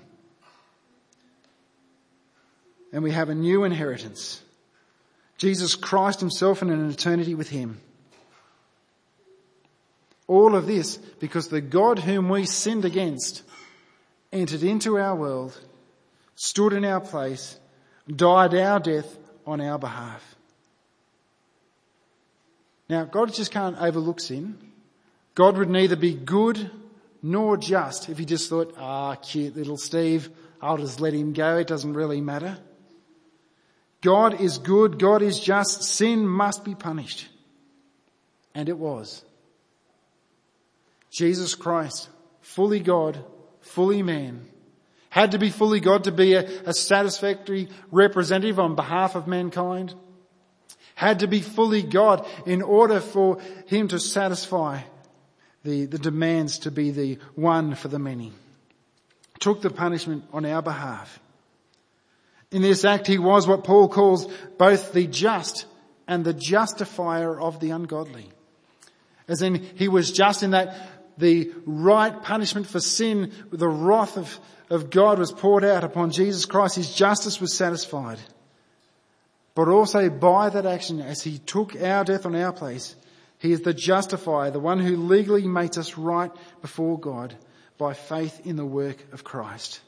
And 2.93 3.03
we 3.03 3.11
have 3.11 3.29
a 3.29 3.35
new 3.35 3.65
inheritance. 3.65 4.41
Jesus 5.37 5.75
Christ 5.75 6.21
Himself 6.21 6.63
and 6.63 6.71
an 6.71 6.89
eternity 6.89 7.35
with 7.35 7.49
Him. 7.49 7.81
All 10.29 10.55
of 10.55 10.67
this 10.67 10.97
because 10.97 11.49
the 11.49 11.61
God 11.61 11.99
whom 11.99 12.29
we 12.29 12.47
sinned 12.47 12.85
against 12.85 13.43
entered 14.33 14.63
into 14.63 14.97
our 14.97 15.17
world, 15.17 15.59
stood 16.37 16.73
in 16.73 16.85
our 16.85 17.01
place, 17.01 17.59
died 18.09 18.55
our 18.55 18.79
death 18.79 19.19
on 19.45 19.61
our 19.61 19.79
behalf. 19.79 20.36
Now, 22.89 23.05
God 23.05 23.33
just 23.35 23.51
can't 23.51 23.77
overlook 23.79 24.21
sin. 24.21 24.59
God 25.35 25.59
would 25.59 25.69
neither 25.69 25.97
be 25.97 26.15
good 26.15 26.71
nor 27.23 27.57
just 27.57 28.09
if 28.09 28.19
he 28.19 28.25
just 28.25 28.49
thought, 28.49 28.75
ah, 28.79 29.17
cute 29.17 29.57
little 29.57 29.77
Steve, 29.77 30.31
I'll 30.63 30.79
just 30.79 31.01
let 31.01 31.13
him 31.13 31.33
go. 31.33 31.59
It 31.59 31.67
doesn't 31.67 31.95
really 31.95 32.21
matter. 32.21 32.59
God 34.01 34.41
is 34.41 34.59
good. 34.59 34.99
God 34.99 35.23
is 35.23 35.41
just. 35.41 35.83
Sin 35.83 36.27
must 36.27 36.65
be 36.65 36.75
punished. 36.75 37.29
And 38.55 38.69
it 38.69 38.79
was. 38.79 39.25
Jesus 41.11 41.55
Christ, 41.55 42.09
fully 42.41 42.81
God, 42.81 43.25
fully 43.61 44.03
man, 44.03 44.47
had 45.11 45.33
to 45.33 45.39
be 45.39 45.51
fully 45.51 45.81
God 45.81 46.05
to 46.05 46.13
be 46.13 46.35
a, 46.35 46.47
a 46.67 46.73
satisfactory 46.75 47.69
representative 47.91 48.61
on 48.61 48.75
behalf 48.75 49.15
of 49.15 49.27
mankind 49.27 49.95
had 50.97 51.21
to 51.21 51.29
be 51.29 51.43
fully 51.43 51.83
God 51.83 52.27
in 52.47 52.63
order 52.63 53.01
for 53.01 53.39
him 53.67 53.87
to 53.89 54.01
satisfy 54.01 54.81
the, 55.63 55.85
the 55.85 55.99
demands 55.99 56.61
to 56.61 56.71
be 56.71 56.91
the 56.91 57.19
one 57.35 57.75
for 57.75 57.89
the 57.89 57.99
many. 57.99 58.33
Took 59.39 59.61
the 59.61 59.71
punishment 59.71 60.25
on 60.33 60.47
our 60.47 60.63
behalf. 60.63 61.21
In 62.51 62.63
this 62.63 62.85
act, 62.85 63.07
he 63.07 63.19
was 63.19 63.47
what 63.47 63.63
Paul 63.63 63.89
calls 63.89 64.27
both 64.57 64.93
the 64.93 65.07
just 65.07 65.67
and 66.09 66.25
the 66.25 66.33
justifier 66.33 67.39
of 67.39 67.61
the 67.61 67.71
ungodly. 67.71 68.31
As 69.29 69.43
in, 69.43 69.57
he 69.57 69.89
was 69.89 70.11
just 70.11 70.43
in 70.43 70.53
that 70.53 70.79
the 71.19 71.53
right 71.67 72.23
punishment 72.23 72.69
for 72.69 72.81
sin, 72.81 73.33
the 73.51 73.69
wrath 73.69 74.17
of, 74.17 74.41
of 74.71 74.89
God 74.89 75.19
was 75.19 75.31
poured 75.31 75.65
out 75.65 75.85
upon 75.85 76.11
Jesus 76.11 76.47
Christ. 76.47 76.77
His 76.77 76.95
justice 76.95 77.39
was 77.39 77.53
satisfied 77.53 78.19
but 79.57 79.69
also 79.69 80.11
by 80.11 80.51
that 80.51 80.67
action 80.67 81.01
as 81.01 81.23
he 81.23 81.39
took 81.39 81.75
our 81.83 82.05
death 82.05 82.27
on 82.27 82.37
our 82.37 82.53
place, 82.53 82.95
he 83.39 83.53
is 83.53 83.63
the 83.63 83.73
justifier, 83.73 84.51
the 84.51 84.61
one 84.61 84.79
who 84.79 84.99
legally 84.99 85.49
makes 85.49 85.79
us 85.79 85.97
right 85.97 86.31
before 86.61 87.01
God 87.01 87.35
by 87.79 87.95
faith 87.95 88.43
in 88.45 88.57
the 88.57 88.67
work 88.67 88.99
of 89.15 89.25
Christ. 89.25 89.81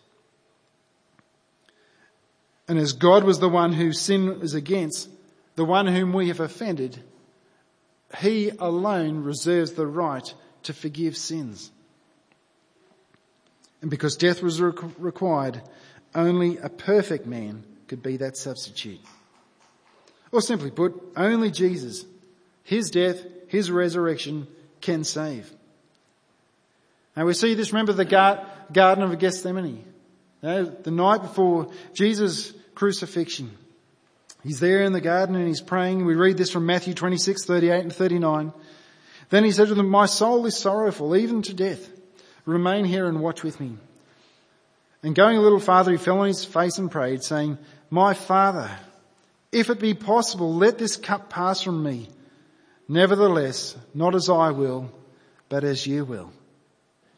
And 2.67 2.79
as 2.79 2.95
God 2.95 3.25
was 3.25 3.41
the 3.41 3.49
one 3.51 3.75
whose 3.75 4.01
sin 4.01 4.41
was 4.41 4.55
against, 4.55 5.11
the 5.55 5.67
one 5.67 5.87
whom 5.87 6.15
we 6.15 6.29
have 6.29 6.41
offended, 6.41 7.03
he 8.21 8.51
alone 8.59 9.23
reserves 9.23 9.73
the 9.73 9.87
right 9.87 10.33
to 10.63 10.73
forgive 10.73 11.15
sins. 11.15 11.71
And 13.83 13.91
because 13.91 14.17
death 14.17 14.43
was 14.43 14.63
required, 14.63 15.61
only 16.15 16.57
a 16.57 16.71
perfect 16.71 17.27
man 17.27 17.65
could 17.87 18.03
be 18.03 18.17
that 18.17 18.39
substitute. 18.39 19.01
Or 20.31 20.41
simply 20.41 20.71
put, 20.71 20.95
only 21.17 21.51
Jesus, 21.51 22.05
His 22.65 22.91
death, 22.91 23.23
His 23.49 23.71
resurrection 23.71 24.47
can 24.81 25.05
save. 25.05 25.51
And 27.17 27.27
we 27.27 27.35
see 27.35 27.55
this, 27.55 27.73
remember 27.73 27.93
the 27.93 28.05
Garden 28.05 29.03
of 29.03 29.19
Gethsemane. 29.19 29.85
the 30.41 30.91
night 30.91 31.23
before 31.23 31.71
Jesus' 31.95 32.53
crucifixion. 32.75 33.51
He's 34.45 34.61
there 34.61 34.83
in 34.83 34.93
the 34.93 35.01
garden 35.01 35.35
and 35.35 35.49
he's 35.49 35.61
praying. 35.61 36.05
We 36.05 36.15
read 36.15 36.37
this 36.37 36.51
from 36.51 36.65
Matthew 36.65 36.95
26, 36.95 37.45
38 37.45 37.81
and 37.83 37.93
39. 37.93 38.53
Then 39.31 39.45
he 39.45 39.51
said 39.51 39.69
to 39.69 39.75
them, 39.75 39.89
my 39.89 40.07
soul 40.07 40.47
is 40.47 40.57
sorrowful, 40.57 41.17
even 41.17 41.43
to 41.43 41.55
death. 41.55 41.91
Remain 42.47 42.85
here 42.85 43.07
and 43.07 43.21
watch 43.21 43.43
with 43.43 43.61
me. 43.61 43.77
And 45.03 45.15
going 45.15 45.37
a 45.37 45.41
little 45.41 45.61
farther, 45.61 45.93
he 45.93 45.99
fell 45.99 46.21
on 46.21 46.29
his 46.29 46.45
face 46.45 46.79
and 46.79 46.91
prayed, 46.91 47.23
saying, 47.23 47.59
My 47.91 48.15
Father, 48.15 48.71
if 49.53 49.71
it 49.71 49.81
be 49.81 49.95
possible, 49.95 50.55
let 50.55 50.79
this 50.79 50.97
cup 50.97 51.31
pass 51.31 51.63
from 51.63 51.83
me. 51.83 52.09
Nevertheless, 52.89 53.77
not 53.95 54.15
as 54.15 54.29
I 54.29 54.51
will, 54.51 54.91
but 55.49 55.65
as 55.65 55.87
you 55.87 56.05
will. 56.05 56.31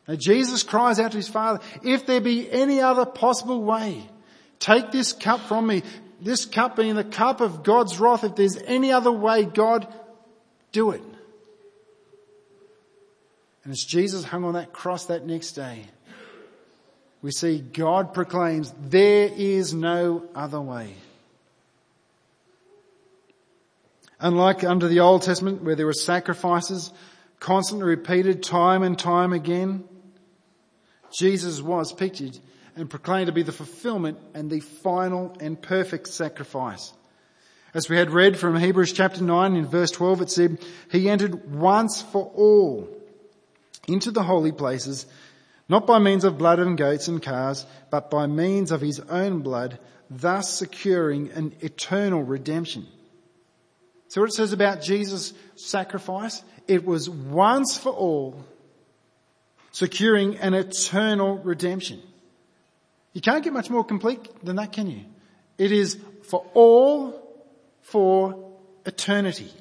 Now 0.07 0.17
Jesus 0.17 0.63
cries 0.63 0.99
out 0.99 1.13
to 1.13 1.17
his 1.17 1.29
Father, 1.29 1.61
if 1.85 2.07
there 2.07 2.21
be 2.21 2.51
any 2.51 2.81
other 2.81 3.07
possible 3.07 3.63
way, 3.63 4.09
take 4.59 4.91
this 4.91 5.13
cup 5.13 5.41
from 5.41 5.67
me. 5.67 5.83
This 6.21 6.45
cup 6.45 6.77
being 6.77 6.97
the 6.97 7.05
cup 7.05 7.41
of 7.41 7.63
God's 7.63 7.99
wrath. 7.99 8.25
If 8.25 8.37
there's 8.37 8.57
any 8.57 8.93
other 8.93 9.13
way, 9.13 9.45
God, 9.45 9.87
do 10.73 10.91
it. 10.91 11.03
And 13.65 13.73
as 13.73 13.81
Jesus 13.81 14.25
hung 14.25 14.45
on 14.45 14.55
that 14.55 14.73
cross 14.73 15.07
that 15.07 15.27
next 15.27 15.53
day, 15.53 15.85
we 17.23 17.31
see 17.31 17.59
God 17.59 18.13
proclaims, 18.15 18.73
there 18.81 19.31
is 19.33 19.73
no 19.73 20.25
other 20.35 20.61
way. 20.61 20.95
Unlike 24.21 24.65
under 24.65 24.87
the 24.87 25.01
Old 25.01 25.23
Testament 25.23 25.63
where 25.63 25.75
there 25.75 25.87
were 25.87 25.93
sacrifices 25.95 26.93
constantly 27.39 27.87
repeated 27.87 28.43
time 28.43 28.83
and 28.83 28.99
time 28.99 29.33
again, 29.33 29.85
Jesus 31.11 31.63
was 31.63 31.93
pictured 31.93 32.39
and 32.77 32.91
proclaimed 32.91 33.27
to 33.27 33.33
be 33.33 33.43
the 33.43 33.53
fulfillment 33.53 34.19
and 34.35 34.51
the 34.51 34.61
final 34.61 35.35
and 35.41 35.61
perfect 35.61 36.09
sacrifice. 36.09 36.93
As 37.73 37.89
we 37.89 37.97
had 37.97 38.11
read 38.11 38.37
from 38.37 38.57
Hebrews 38.57 38.93
chapter 38.93 39.23
9 39.23 39.57
in 39.57 39.67
verse 39.67 39.91
12, 39.93 40.23
it 40.23 40.31
said, 40.31 40.59
He 40.91 41.09
entered 41.09 41.55
once 41.55 42.03
for 42.03 42.31
all 42.35 42.89
into 43.89 44.11
the 44.11 44.23
holy 44.23 44.53
places, 44.53 45.07
not 45.69 45.87
by 45.87 45.99
means 45.99 46.25
of 46.25 46.37
blood 46.37 46.59
and 46.59 46.77
goats 46.77 47.09
and 47.09 47.23
calves, 47.23 47.65
but 47.91 48.11
by 48.11 48.27
means 48.27 48.71
of 48.71 48.81
His 48.81 49.01
own 49.01 49.41
blood, 49.41 49.79
thus 50.11 50.53
securing 50.53 51.31
an 51.31 51.55
eternal 51.61 52.23
redemption. 52.23 52.87
So 54.11 54.21
what 54.21 54.31
it 54.31 54.33
says 54.33 54.53
about 54.53 54.83
Jesus' 54.83 55.33
sacrifice, 55.55 56.43
it 56.67 56.85
was 56.85 57.09
once 57.09 57.79
for 57.79 57.91
all, 57.91 58.45
securing 59.71 60.35
an 60.39 60.53
eternal 60.53 61.39
redemption. 61.39 62.03
You 63.13 63.21
can't 63.21 63.45
get 63.45 63.53
much 63.53 63.71
more 63.71 63.85
complete 63.85 64.45
than 64.45 64.57
that, 64.57 64.73
can 64.73 64.91
you? 64.91 65.05
It 65.59 65.71
is 65.71 65.97
for 66.25 66.45
all, 66.55 67.23
for 67.83 68.53
eternity. 68.85 69.53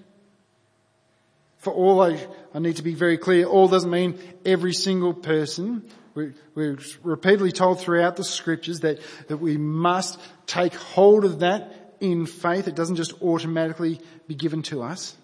For 1.59 1.71
all, 1.71 2.01
I, 2.01 2.17
I 2.51 2.57
need 2.57 2.77
to 2.77 2.83
be 2.83 2.95
very 2.95 3.19
clear, 3.19 3.45
all 3.45 3.67
doesn't 3.67 3.91
mean 3.91 4.17
every 4.45 4.73
single 4.73 5.13
person. 5.13 5.88
We're, 6.15 6.33
we're 6.55 6.79
repeatedly 7.03 7.51
told 7.51 7.81
throughout 7.81 8.15
the 8.15 8.23
scriptures 8.23 8.79
that, 8.79 8.99
that 9.27 9.38
we 9.38 9.57
must 9.57 10.19
take 10.47 10.73
hold 10.73 11.23
of 11.23 11.41
that 11.41 11.79
in 11.99 12.25
faith. 12.25 12.67
It 12.67 12.75
doesn't 12.75 12.95
just 12.95 13.21
automatically 13.21 13.99
be 14.27 14.35
given 14.35 14.62
to 14.63 14.81
us. 14.81 15.15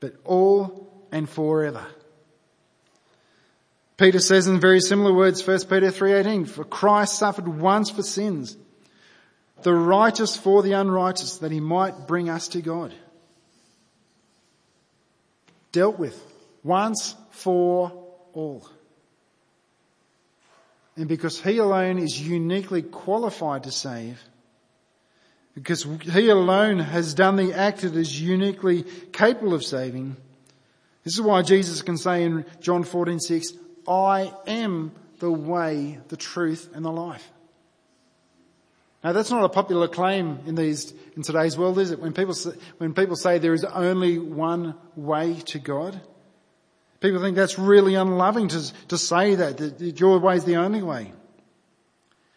But 0.00 0.14
all 0.24 0.88
and 1.10 1.28
forever. 1.28 1.86
Peter 3.96 4.20
says 4.20 4.46
in 4.46 4.60
very 4.60 4.80
similar 4.80 5.12
words, 5.12 5.44
1 5.44 5.60
Peter 5.62 5.90
3.18, 5.90 6.48
for 6.48 6.64
Christ 6.64 7.18
suffered 7.18 7.48
once 7.48 7.90
for 7.90 8.04
sins, 8.04 8.56
the 9.62 9.74
righteous 9.74 10.36
for 10.36 10.62
the 10.62 10.72
unrighteous, 10.72 11.38
that 11.38 11.50
he 11.50 11.58
might 11.58 12.06
bring 12.06 12.30
us 12.30 12.46
to 12.48 12.62
God. 12.62 12.94
Dealt 15.72 15.98
with 15.98 16.16
once 16.62 17.16
for 17.30 17.92
all. 18.34 18.68
And 20.96 21.08
because 21.08 21.40
he 21.40 21.58
alone 21.58 21.98
is 21.98 22.20
uniquely 22.20 22.82
qualified 22.82 23.64
to 23.64 23.72
save, 23.72 24.20
because 25.58 25.82
he 25.82 26.28
alone 26.28 26.78
has 26.78 27.14
done 27.14 27.34
the 27.34 27.52
act 27.52 27.80
that 27.80 27.96
is 27.96 28.20
uniquely 28.20 28.84
capable 29.10 29.54
of 29.54 29.64
saving, 29.64 30.16
this 31.02 31.14
is 31.14 31.20
why 31.20 31.42
Jesus 31.42 31.82
can 31.82 31.96
say 31.96 32.22
in 32.22 32.44
John 32.60 32.84
14:6, 32.84 33.54
I 33.88 34.32
am 34.46 34.92
the 35.18 35.32
way, 35.32 35.98
the 36.08 36.16
truth, 36.16 36.70
and 36.74 36.84
the 36.84 36.92
life. 36.92 37.28
Now 39.02 39.12
that's 39.12 39.32
not 39.32 39.42
a 39.42 39.48
popular 39.48 39.88
claim 39.88 40.38
in 40.46 40.54
these, 40.54 40.94
in 41.16 41.24
today's 41.24 41.58
world, 41.58 41.78
is 41.80 41.90
it? 41.90 41.98
When 41.98 42.12
people, 42.12 42.34
say, 42.34 42.52
when 42.78 42.94
people 42.94 43.16
say 43.16 43.38
there 43.38 43.54
is 43.54 43.64
only 43.64 44.18
one 44.20 44.76
way 44.94 45.40
to 45.46 45.58
God, 45.58 46.00
people 47.00 47.20
think 47.20 47.34
that's 47.34 47.58
really 47.58 47.96
unloving 47.96 48.46
to, 48.48 48.72
to 48.88 48.98
say 48.98 49.34
that, 49.34 49.56
that 49.56 49.98
your 49.98 50.20
way 50.20 50.36
is 50.36 50.44
the 50.44 50.56
only 50.56 50.82
way. 50.82 51.12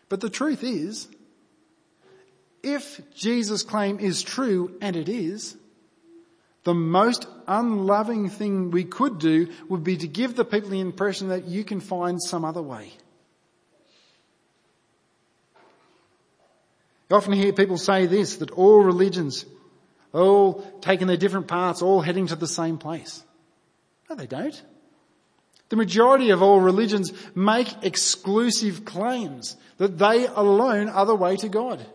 But 0.10 0.22
the 0.22 0.30
truth 0.30 0.64
is, 0.64 1.08
if 2.64 3.02
Jesus' 3.14 3.64
claim 3.64 4.00
is 4.00 4.22
true, 4.22 4.78
and 4.82 4.96
it 4.96 5.10
is, 5.10 5.58
the 6.64 6.74
most 6.74 7.26
unloving 7.48 8.30
thing 8.30 8.70
we 8.72 8.84
could 8.84 9.18
do 9.18 9.48
would 9.68 9.84
be 9.84 9.98
to 9.98 10.08
give 10.08 10.36
the 10.36 10.46
people 10.46 10.70
the 10.70 10.80
impression 10.80 11.30
that 11.30 11.46
you 11.46 11.64
can 11.64 11.80
find 11.80 12.22
some 12.22 12.46
other 12.46 12.62
way. 12.62 12.92
You 17.10 17.18
often 17.18 17.34
hear 17.34 17.52
people 17.52 17.78
say 17.78 18.06
this, 18.06 18.38
that 18.38 18.52
all 18.52 18.82
religions, 18.84 19.46
are 20.14 20.22
all 20.22 20.80
taking 20.82 21.08
their 21.08 21.18
different 21.18 21.48
paths, 21.48 21.82
all 21.82 22.02
heading 22.02 22.28
to 22.28 22.36
the 22.36 22.48
same 22.48 22.78
place. 22.78 23.24
No, 24.10 24.16
they 24.16 24.28
don't. 24.28 24.62
The 25.70 25.78
majority 25.78 26.30
of 26.30 26.42
all 26.42 26.60
religions 26.60 27.14
make 27.34 27.84
exclusive 27.84 28.86
claims 28.86 29.56
that 29.78 29.98
they 29.98 30.28
alone 30.28 30.90
are 30.90 31.06
the 31.06 31.16
way 31.16 31.38
to 31.38 31.50
God. 31.50 31.86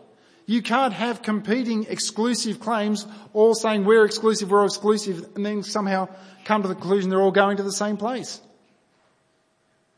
You 0.47 0.61
can't 0.61 0.93
have 0.93 1.21
competing 1.21 1.85
exclusive 1.89 2.61
claims 2.61 3.05
all 3.33 3.53
saying 3.53 3.83
we're 3.83 4.05
exclusive, 4.05 4.49
we're 4.49 4.63
exclusive, 4.63 5.35
and 5.35 5.45
then 5.45 5.61
somehow 5.61 6.07
come 6.45 6.61
to 6.61 6.69
the 6.69 6.73
conclusion 6.73 7.09
they're 7.09 7.21
all 7.21 7.31
going 7.31 7.57
to 7.57 7.63
the 7.63 7.71
same 7.71 7.97
place. 7.97 8.39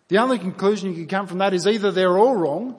The 0.07 0.17
only 0.17 0.39
conclusion 0.39 0.89
you 0.89 0.95
can 0.95 1.07
come 1.07 1.27
from 1.27 1.37
that 1.37 1.53
is 1.53 1.67
either 1.67 1.91
they're 1.91 2.17
all 2.17 2.35
wrong 2.35 2.75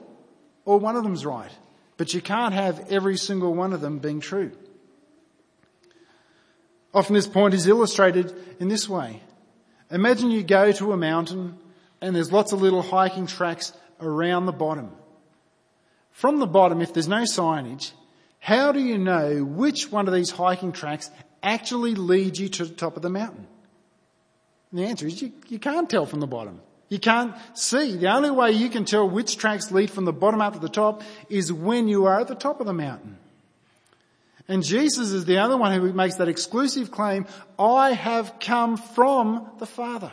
or 0.64 0.78
one 0.78 0.96
of 0.96 1.04
them's 1.04 1.24
right. 1.24 1.52
But 1.96 2.12
you 2.12 2.20
can't 2.20 2.52
have 2.52 2.90
every 2.90 3.16
single 3.16 3.54
one 3.54 3.72
of 3.72 3.80
them 3.80 4.00
being 4.00 4.18
true. 4.18 4.50
Often 6.92 7.14
this 7.14 7.28
point 7.28 7.54
is 7.54 7.68
illustrated 7.68 8.34
in 8.58 8.66
this 8.66 8.88
way. 8.88 9.22
Imagine 9.92 10.32
you 10.32 10.42
go 10.42 10.72
to 10.72 10.92
a 10.92 10.96
mountain 10.96 11.56
and 12.00 12.16
there's 12.16 12.32
lots 12.32 12.50
of 12.52 12.62
little 12.62 12.82
hiking 12.82 13.28
tracks 13.28 13.72
around 14.00 14.46
the 14.46 14.52
bottom. 14.52 14.90
From 16.12 16.38
the 16.38 16.46
bottom, 16.46 16.80
if 16.80 16.92
there's 16.92 17.08
no 17.08 17.22
signage, 17.22 17.92
how 18.38 18.72
do 18.72 18.80
you 18.80 18.98
know 18.98 19.44
which 19.44 19.90
one 19.90 20.08
of 20.08 20.14
these 20.14 20.30
hiking 20.30 20.72
tracks 20.72 21.10
actually 21.42 21.94
leads 21.94 22.38
you 22.38 22.48
to 22.48 22.64
the 22.64 22.74
top 22.74 22.96
of 22.96 23.02
the 23.02 23.10
mountain? 23.10 23.46
And 24.70 24.80
the 24.80 24.84
answer 24.84 25.06
is 25.06 25.20
you, 25.20 25.32
you 25.48 25.58
can't 25.58 25.88
tell 25.88 26.06
from 26.06 26.20
the 26.20 26.26
bottom. 26.26 26.60
You 26.88 26.98
can't 26.98 27.34
see. 27.54 27.96
The 27.96 28.12
only 28.12 28.30
way 28.30 28.52
you 28.52 28.68
can 28.68 28.84
tell 28.84 29.08
which 29.08 29.36
tracks 29.36 29.70
lead 29.70 29.90
from 29.90 30.04
the 30.04 30.12
bottom 30.12 30.40
up 30.40 30.54
to 30.54 30.58
the 30.58 30.68
top 30.68 31.02
is 31.28 31.52
when 31.52 31.86
you 31.86 32.06
are 32.06 32.20
at 32.20 32.28
the 32.28 32.34
top 32.34 32.60
of 32.60 32.66
the 32.66 32.72
mountain. 32.72 33.16
And 34.48 34.64
Jesus 34.64 35.12
is 35.12 35.24
the 35.26 35.38
only 35.38 35.54
one 35.54 35.72
who 35.72 35.92
makes 35.92 36.16
that 36.16 36.28
exclusive 36.28 36.90
claim, 36.90 37.26
I 37.56 37.92
have 37.92 38.40
come 38.40 38.76
from 38.76 39.48
the 39.60 39.66
Father. 39.66 40.10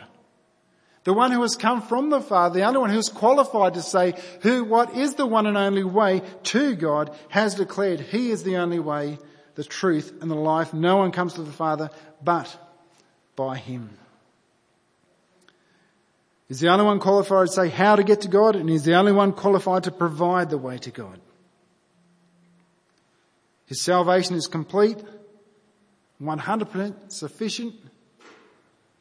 The 1.08 1.14
one 1.14 1.32
who 1.32 1.40
has 1.40 1.56
come 1.56 1.80
from 1.80 2.10
the 2.10 2.20
Father, 2.20 2.60
the 2.60 2.66
only 2.66 2.80
one 2.80 2.90
who 2.90 2.98
is 2.98 3.08
qualified 3.08 3.72
to 3.72 3.82
say 3.82 4.12
who, 4.42 4.62
what 4.62 4.94
is 4.94 5.14
the 5.14 5.24
one 5.24 5.46
and 5.46 5.56
only 5.56 5.82
way 5.82 6.20
to 6.42 6.74
God, 6.74 7.16
has 7.30 7.54
declared 7.54 7.98
he 7.98 8.30
is 8.30 8.42
the 8.42 8.58
only 8.58 8.78
way, 8.78 9.18
the 9.54 9.64
truth 9.64 10.12
and 10.20 10.30
the 10.30 10.34
life. 10.34 10.74
No 10.74 10.98
one 10.98 11.10
comes 11.10 11.32
to 11.32 11.42
the 11.42 11.50
Father 11.50 11.88
but 12.22 12.54
by 13.36 13.56
him. 13.56 13.88
He's 16.46 16.60
the 16.60 16.68
only 16.68 16.84
one 16.84 17.00
qualified 17.00 17.46
to 17.46 17.52
say 17.54 17.70
how 17.70 17.96
to 17.96 18.02
get 18.02 18.20
to 18.20 18.28
God 18.28 18.54
and 18.54 18.68
he's 18.68 18.84
the 18.84 18.96
only 18.96 19.12
one 19.12 19.32
qualified 19.32 19.84
to 19.84 19.90
provide 19.90 20.50
the 20.50 20.58
way 20.58 20.76
to 20.76 20.90
God. 20.90 21.18
His 23.64 23.80
salvation 23.80 24.36
is 24.36 24.46
complete, 24.46 24.98
100% 26.20 27.10
sufficient. 27.10 27.76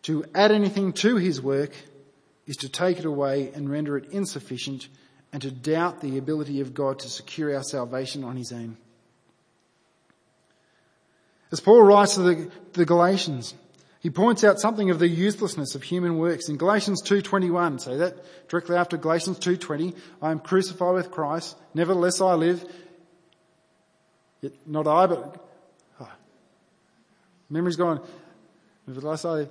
To 0.04 0.24
add 0.34 0.54
anything 0.54 0.94
to 0.94 1.18
his 1.18 1.42
work 1.42 1.74
is 2.48 2.58
to 2.58 2.70
take 2.70 2.98
it 2.98 3.06
away 3.06 3.52
and 3.54 3.70
render 3.70 3.98
it 3.98 4.10
insufficient 4.12 4.88
and 5.32 5.42
to 5.42 5.52
doubt 5.52 6.02
the 6.02 6.18
ability 6.18 6.62
of 6.62 6.74
God 6.74 7.00
to 7.00 7.10
secure 7.10 7.54
our 7.56 7.64
salvation 7.64 8.24
on 8.24 8.38
his 8.38 8.52
own. 8.52 8.78
As 11.52 11.60
Paul 11.60 11.84
writes 11.84 12.16
to 12.16 12.22
the, 12.22 12.52
the 12.74 12.86
Galatians, 12.86 13.54
he 14.00 14.10
points 14.10 14.44
out 14.44 14.60
something 14.60 14.90
of 14.90 15.00
the 15.00 15.08
uselessness 15.08 15.76
of 15.76 15.84
human 15.84 16.18
works. 16.18 16.50
In 16.50 16.58
Galatians 16.58 17.02
2.21, 17.04 17.82
say 17.82 17.98
that 17.98 18.18
directly 18.48 18.76
after 18.76 18.98
Galatians 18.98 19.40
2.20, 19.40 19.96
I 20.22 20.32
am 20.32 20.40
crucified 20.40 20.94
with 20.94 21.12
Christ, 21.12 21.58
nevertheless 21.74 22.22
I 22.22 22.34
live, 22.36 22.64
yet 24.42 24.54
not 24.66 24.88
I, 24.88 25.08
but, 25.08 25.46
oh, 26.00 26.12
memory's 27.50 27.76
gone, 27.76 28.02
nevertheless 28.86 29.26
I, 29.26 29.48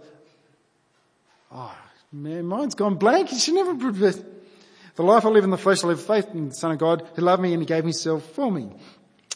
oh, 1.53 1.77
Man, 2.12 2.47
mine's 2.47 2.75
gone 2.75 2.97
blank. 2.97 3.29
Should 3.31 3.55
never. 3.55 3.75
The 3.75 5.03
life 5.03 5.27
I 5.27 5.29
live 5.29 5.45
in 5.45 5.51
the 5.51 5.59
flesh, 5.59 5.85
I 5.85 5.88
live 5.88 6.03
faith 6.03 6.29
in 6.33 6.49
the 6.49 6.55
Son 6.55 6.73
of 6.73 6.79
God 6.79 7.07
who 7.14 7.23
loved 7.23 7.42
me 7.42 7.53
and 7.53 7.62
he 7.62 7.66
gave 7.66 7.85
himself 7.85 8.25
for 8.33 8.51
me. 8.51 8.71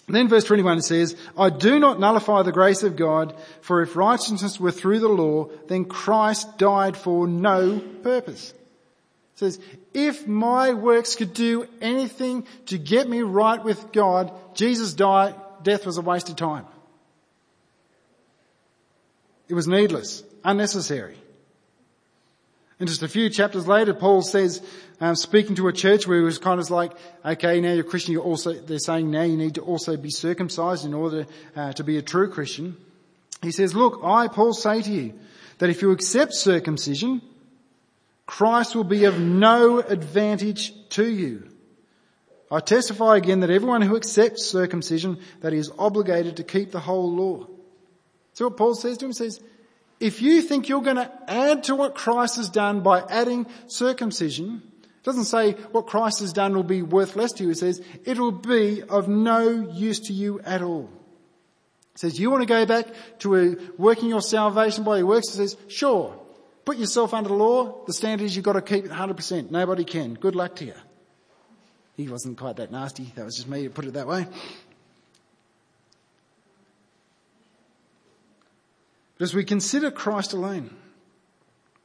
And 0.06 0.16
then 0.16 0.28
verse 0.28 0.44
21 0.44 0.82
says, 0.82 1.16
I 1.38 1.50
do 1.50 1.78
not 1.78 2.00
nullify 2.00 2.42
the 2.42 2.50
grace 2.50 2.82
of 2.82 2.96
God, 2.96 3.32
for 3.60 3.82
if 3.82 3.94
righteousness 3.94 4.58
were 4.58 4.72
through 4.72 4.98
the 4.98 5.08
law, 5.08 5.50
then 5.68 5.84
Christ 5.84 6.58
died 6.58 6.96
for 6.96 7.28
no 7.28 7.78
purpose. 8.02 8.50
It 8.50 9.38
says, 9.38 9.60
if 9.94 10.26
my 10.26 10.72
works 10.72 11.14
could 11.14 11.32
do 11.32 11.66
anything 11.80 12.46
to 12.66 12.78
get 12.78 13.08
me 13.08 13.22
right 13.22 13.62
with 13.62 13.92
God, 13.92 14.32
Jesus 14.54 14.94
died, 14.94 15.34
death 15.62 15.86
was 15.86 15.98
a 15.98 16.02
waste 16.02 16.28
of 16.28 16.36
time. 16.36 16.66
It 19.48 19.54
was 19.54 19.68
needless, 19.68 20.24
unnecessary. 20.44 21.16
And 22.80 22.88
just 22.88 23.02
a 23.02 23.08
few 23.08 23.28
chapters 23.28 23.68
later, 23.68 23.92
Paul 23.92 24.22
says, 24.22 24.62
um, 25.02 25.14
speaking 25.14 25.54
to 25.56 25.68
a 25.68 25.72
church 25.72 26.06
where 26.06 26.16
he 26.16 26.24
was 26.24 26.38
kind 26.38 26.58
of 26.58 26.70
like, 26.70 26.92
okay, 27.22 27.60
now 27.60 27.74
you're 27.74 27.84
Christian, 27.84 28.12
you're 28.12 28.22
also, 28.22 28.54
they're 28.54 28.78
saying 28.78 29.10
now 29.10 29.22
you 29.22 29.36
need 29.36 29.56
to 29.56 29.60
also 29.60 29.98
be 29.98 30.10
circumcised 30.10 30.86
in 30.86 30.94
order 30.94 31.26
uh, 31.54 31.74
to 31.74 31.84
be 31.84 31.98
a 31.98 32.02
true 32.02 32.30
Christian. 32.30 32.78
He 33.42 33.50
says, 33.50 33.74
look, 33.74 34.00
I, 34.02 34.28
Paul, 34.28 34.54
say 34.54 34.80
to 34.80 34.90
you 34.90 35.14
that 35.58 35.68
if 35.68 35.82
you 35.82 35.90
accept 35.90 36.32
circumcision, 36.32 37.20
Christ 38.24 38.74
will 38.74 38.84
be 38.84 39.04
of 39.04 39.20
no 39.20 39.80
advantage 39.80 40.72
to 40.90 41.06
you. 41.06 41.48
I 42.50 42.60
testify 42.60 43.16
again 43.18 43.40
that 43.40 43.50
everyone 43.50 43.82
who 43.82 43.96
accepts 43.96 44.46
circumcision, 44.46 45.18
that 45.42 45.52
he 45.52 45.58
is 45.58 45.70
obligated 45.78 46.38
to 46.38 46.44
keep 46.44 46.70
the 46.70 46.80
whole 46.80 47.12
law. 47.14 47.46
See 48.32 48.44
what 48.44 48.56
Paul 48.56 48.74
says 48.74 48.96
to 48.98 49.04
him? 49.04 49.12
Says, 49.12 49.40
if 50.00 50.22
you 50.22 50.40
think 50.40 50.68
you're 50.68 50.80
going 50.80 50.96
to 50.96 51.12
add 51.28 51.64
to 51.64 51.76
what 51.76 51.94
Christ 51.94 52.36
has 52.36 52.48
done 52.48 52.80
by 52.80 53.02
adding 53.02 53.46
circumcision, 53.66 54.62
it 54.82 55.04
doesn't 55.04 55.26
say 55.26 55.52
what 55.72 55.86
Christ 55.86 56.20
has 56.20 56.32
done 56.32 56.54
will 56.54 56.62
be 56.62 56.82
worth 56.82 57.16
less 57.16 57.32
to 57.32 57.44
you. 57.44 57.50
It 57.50 57.58
says 57.58 57.82
it 58.04 58.18
will 58.18 58.32
be 58.32 58.82
of 58.82 59.08
no 59.08 59.48
use 59.72 60.00
to 60.00 60.14
you 60.14 60.40
at 60.40 60.62
all. 60.62 60.90
It 61.94 61.98
says 62.00 62.18
you 62.18 62.30
want 62.30 62.42
to 62.42 62.46
go 62.46 62.64
back 62.64 62.86
to 63.20 63.72
working 63.76 64.08
your 64.08 64.22
salvation 64.22 64.84
by 64.84 64.98
your 64.98 65.06
works. 65.06 65.28
It 65.28 65.36
says 65.36 65.56
sure, 65.68 66.18
put 66.64 66.78
yourself 66.78 67.12
under 67.12 67.28
the 67.28 67.34
law. 67.34 67.84
The 67.84 67.92
standard 67.92 68.24
is 68.24 68.34
you've 68.34 68.44
got 68.44 68.54
to 68.54 68.62
keep 68.62 68.86
it 68.86 68.90
100%. 68.90 69.50
Nobody 69.50 69.84
can. 69.84 70.14
Good 70.14 70.34
luck 70.34 70.56
to 70.56 70.64
you. 70.64 70.74
He 71.96 72.08
wasn't 72.08 72.38
quite 72.38 72.56
that 72.56 72.72
nasty. 72.72 73.12
That 73.16 73.26
was 73.26 73.36
just 73.36 73.48
me 73.48 73.64
to 73.64 73.70
put 73.70 73.84
it 73.84 73.92
that 73.94 74.06
way. 74.06 74.26
But 79.20 79.24
as 79.24 79.34
we 79.34 79.44
consider 79.44 79.90
Christ 79.90 80.32
alone, 80.32 80.70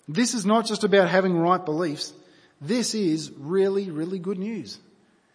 this 0.08 0.34
is 0.34 0.46
not 0.46 0.66
just 0.66 0.86
about 0.86 1.10
having 1.10 1.38
right 1.38 1.64
beliefs. 1.64 2.14
This 2.62 2.96
is 2.96 3.30
really, 3.38 3.92
really 3.92 4.20
good 4.20 4.40
news. 4.40 4.80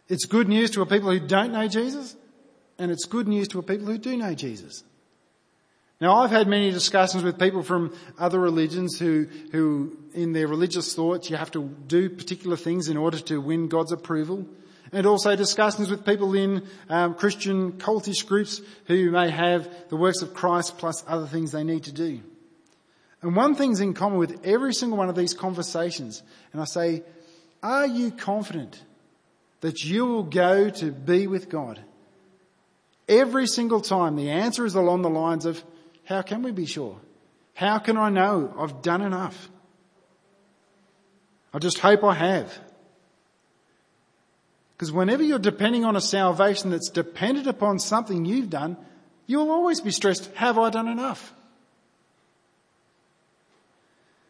It's 0.08 0.24
good 0.24 0.48
news 0.48 0.70
to 0.70 0.80
a 0.80 0.86
people 0.86 1.10
who 1.10 1.20
don't 1.20 1.52
know 1.52 1.68
Jesus, 1.68 2.16
and 2.78 2.90
it's 2.90 3.04
good 3.04 3.28
news 3.28 3.48
to 3.48 3.58
a 3.58 3.62
people 3.62 3.84
who 3.84 3.98
do 3.98 4.16
know 4.16 4.32
Jesus. 4.32 4.82
Now 6.00 6.20
I've 6.20 6.30
had 6.30 6.48
many 6.48 6.70
discussions 6.70 7.22
with 7.22 7.38
people 7.38 7.62
from 7.62 7.94
other 8.18 8.40
religions 8.40 8.98
who, 8.98 9.26
who 9.52 9.94
in 10.14 10.32
their 10.32 10.48
religious 10.48 10.94
thoughts 10.94 11.28
you 11.28 11.36
have 11.36 11.50
to 11.50 11.64
do 11.86 12.08
particular 12.08 12.56
things 12.56 12.88
in 12.88 12.96
order 12.96 13.18
to 13.18 13.42
win 13.42 13.68
God's 13.68 13.92
approval 13.92 14.46
and 14.92 15.06
also 15.06 15.36
discussions 15.36 15.90
with 15.90 16.04
people 16.04 16.34
in 16.34 16.66
um, 16.88 17.14
Christian 17.14 17.72
cultish 17.72 18.26
groups 18.26 18.60
who 18.86 19.10
may 19.10 19.30
have 19.30 19.68
the 19.88 19.96
works 19.96 20.22
of 20.22 20.34
Christ 20.34 20.78
plus 20.78 21.04
other 21.06 21.26
things 21.26 21.52
they 21.52 21.64
need 21.64 21.84
to 21.84 21.92
do. 21.92 22.20
And 23.22 23.36
one 23.36 23.54
thing's 23.54 23.80
in 23.80 23.94
common 23.94 24.18
with 24.18 24.44
every 24.44 24.72
single 24.72 24.98
one 24.98 25.08
of 25.08 25.16
these 25.16 25.34
conversations, 25.34 26.22
and 26.52 26.60
I 26.60 26.64
say, 26.64 27.02
are 27.62 27.86
you 27.86 28.10
confident 28.10 28.82
that 29.60 29.84
you 29.84 30.06
will 30.06 30.22
go 30.22 30.70
to 30.70 30.90
be 30.90 31.26
with 31.26 31.50
God? 31.50 31.80
Every 33.08 33.46
single 33.46 33.80
time 33.80 34.16
the 34.16 34.30
answer 34.30 34.64
is 34.64 34.74
along 34.74 35.02
the 35.02 35.10
lines 35.10 35.44
of, 35.44 35.62
how 36.04 36.22
can 36.22 36.42
we 36.42 36.52
be 36.52 36.64
sure? 36.64 36.96
How 37.54 37.78
can 37.78 37.98
I 37.98 38.08
know 38.08 38.54
I've 38.58 38.80
done 38.80 39.02
enough? 39.02 39.50
I 41.52 41.58
just 41.58 41.78
hope 41.78 42.02
I 42.04 42.14
have. 42.14 42.58
Because 44.80 44.92
whenever 44.92 45.22
you're 45.22 45.38
depending 45.38 45.84
on 45.84 45.94
a 45.94 46.00
salvation 46.00 46.70
that's 46.70 46.88
dependent 46.88 47.46
upon 47.46 47.78
something 47.78 48.24
you've 48.24 48.48
done, 48.48 48.78
you'll 49.26 49.50
always 49.50 49.82
be 49.82 49.90
stressed, 49.90 50.32
have 50.36 50.56
I 50.56 50.70
done 50.70 50.88
enough? 50.88 51.34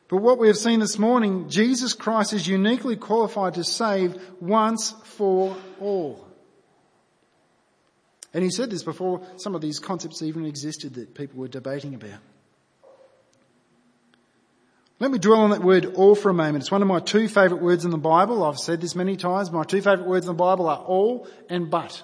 But 0.08 0.16
what 0.16 0.38
we 0.38 0.48
have 0.48 0.56
seen 0.56 0.80
this 0.80 0.98
morning, 0.98 1.48
Jesus 1.50 1.94
Christ 1.94 2.32
is 2.32 2.48
uniquely 2.48 2.96
qualified 2.96 3.54
to 3.54 3.62
save 3.62 4.20
once 4.40 4.90
for 5.04 5.56
all. 5.80 6.26
And 8.34 8.42
he 8.42 8.50
said 8.50 8.70
this 8.70 8.82
before 8.82 9.24
some 9.36 9.54
of 9.54 9.60
these 9.60 9.78
concepts 9.78 10.20
even 10.20 10.44
existed 10.44 10.94
that 10.94 11.14
people 11.14 11.38
were 11.38 11.46
debating 11.46 11.94
about. 11.94 12.18
Let 15.00 15.10
me 15.10 15.18
dwell 15.18 15.40
on 15.40 15.50
that 15.50 15.62
word 15.62 15.86
all 15.94 16.14
for 16.14 16.28
a 16.28 16.34
moment. 16.34 16.62
It's 16.62 16.70
one 16.70 16.82
of 16.82 16.88
my 16.88 17.00
two 17.00 17.26
favourite 17.26 17.62
words 17.62 17.86
in 17.86 17.90
the 17.90 17.96
Bible. 17.96 18.44
I've 18.44 18.58
said 18.58 18.82
this 18.82 18.94
many 18.94 19.16
times. 19.16 19.50
My 19.50 19.64
two 19.64 19.80
favourite 19.80 20.06
words 20.06 20.26
in 20.26 20.28
the 20.28 20.34
Bible 20.38 20.68
are 20.68 20.76
all 20.76 21.26
and 21.48 21.70
but. 21.70 22.02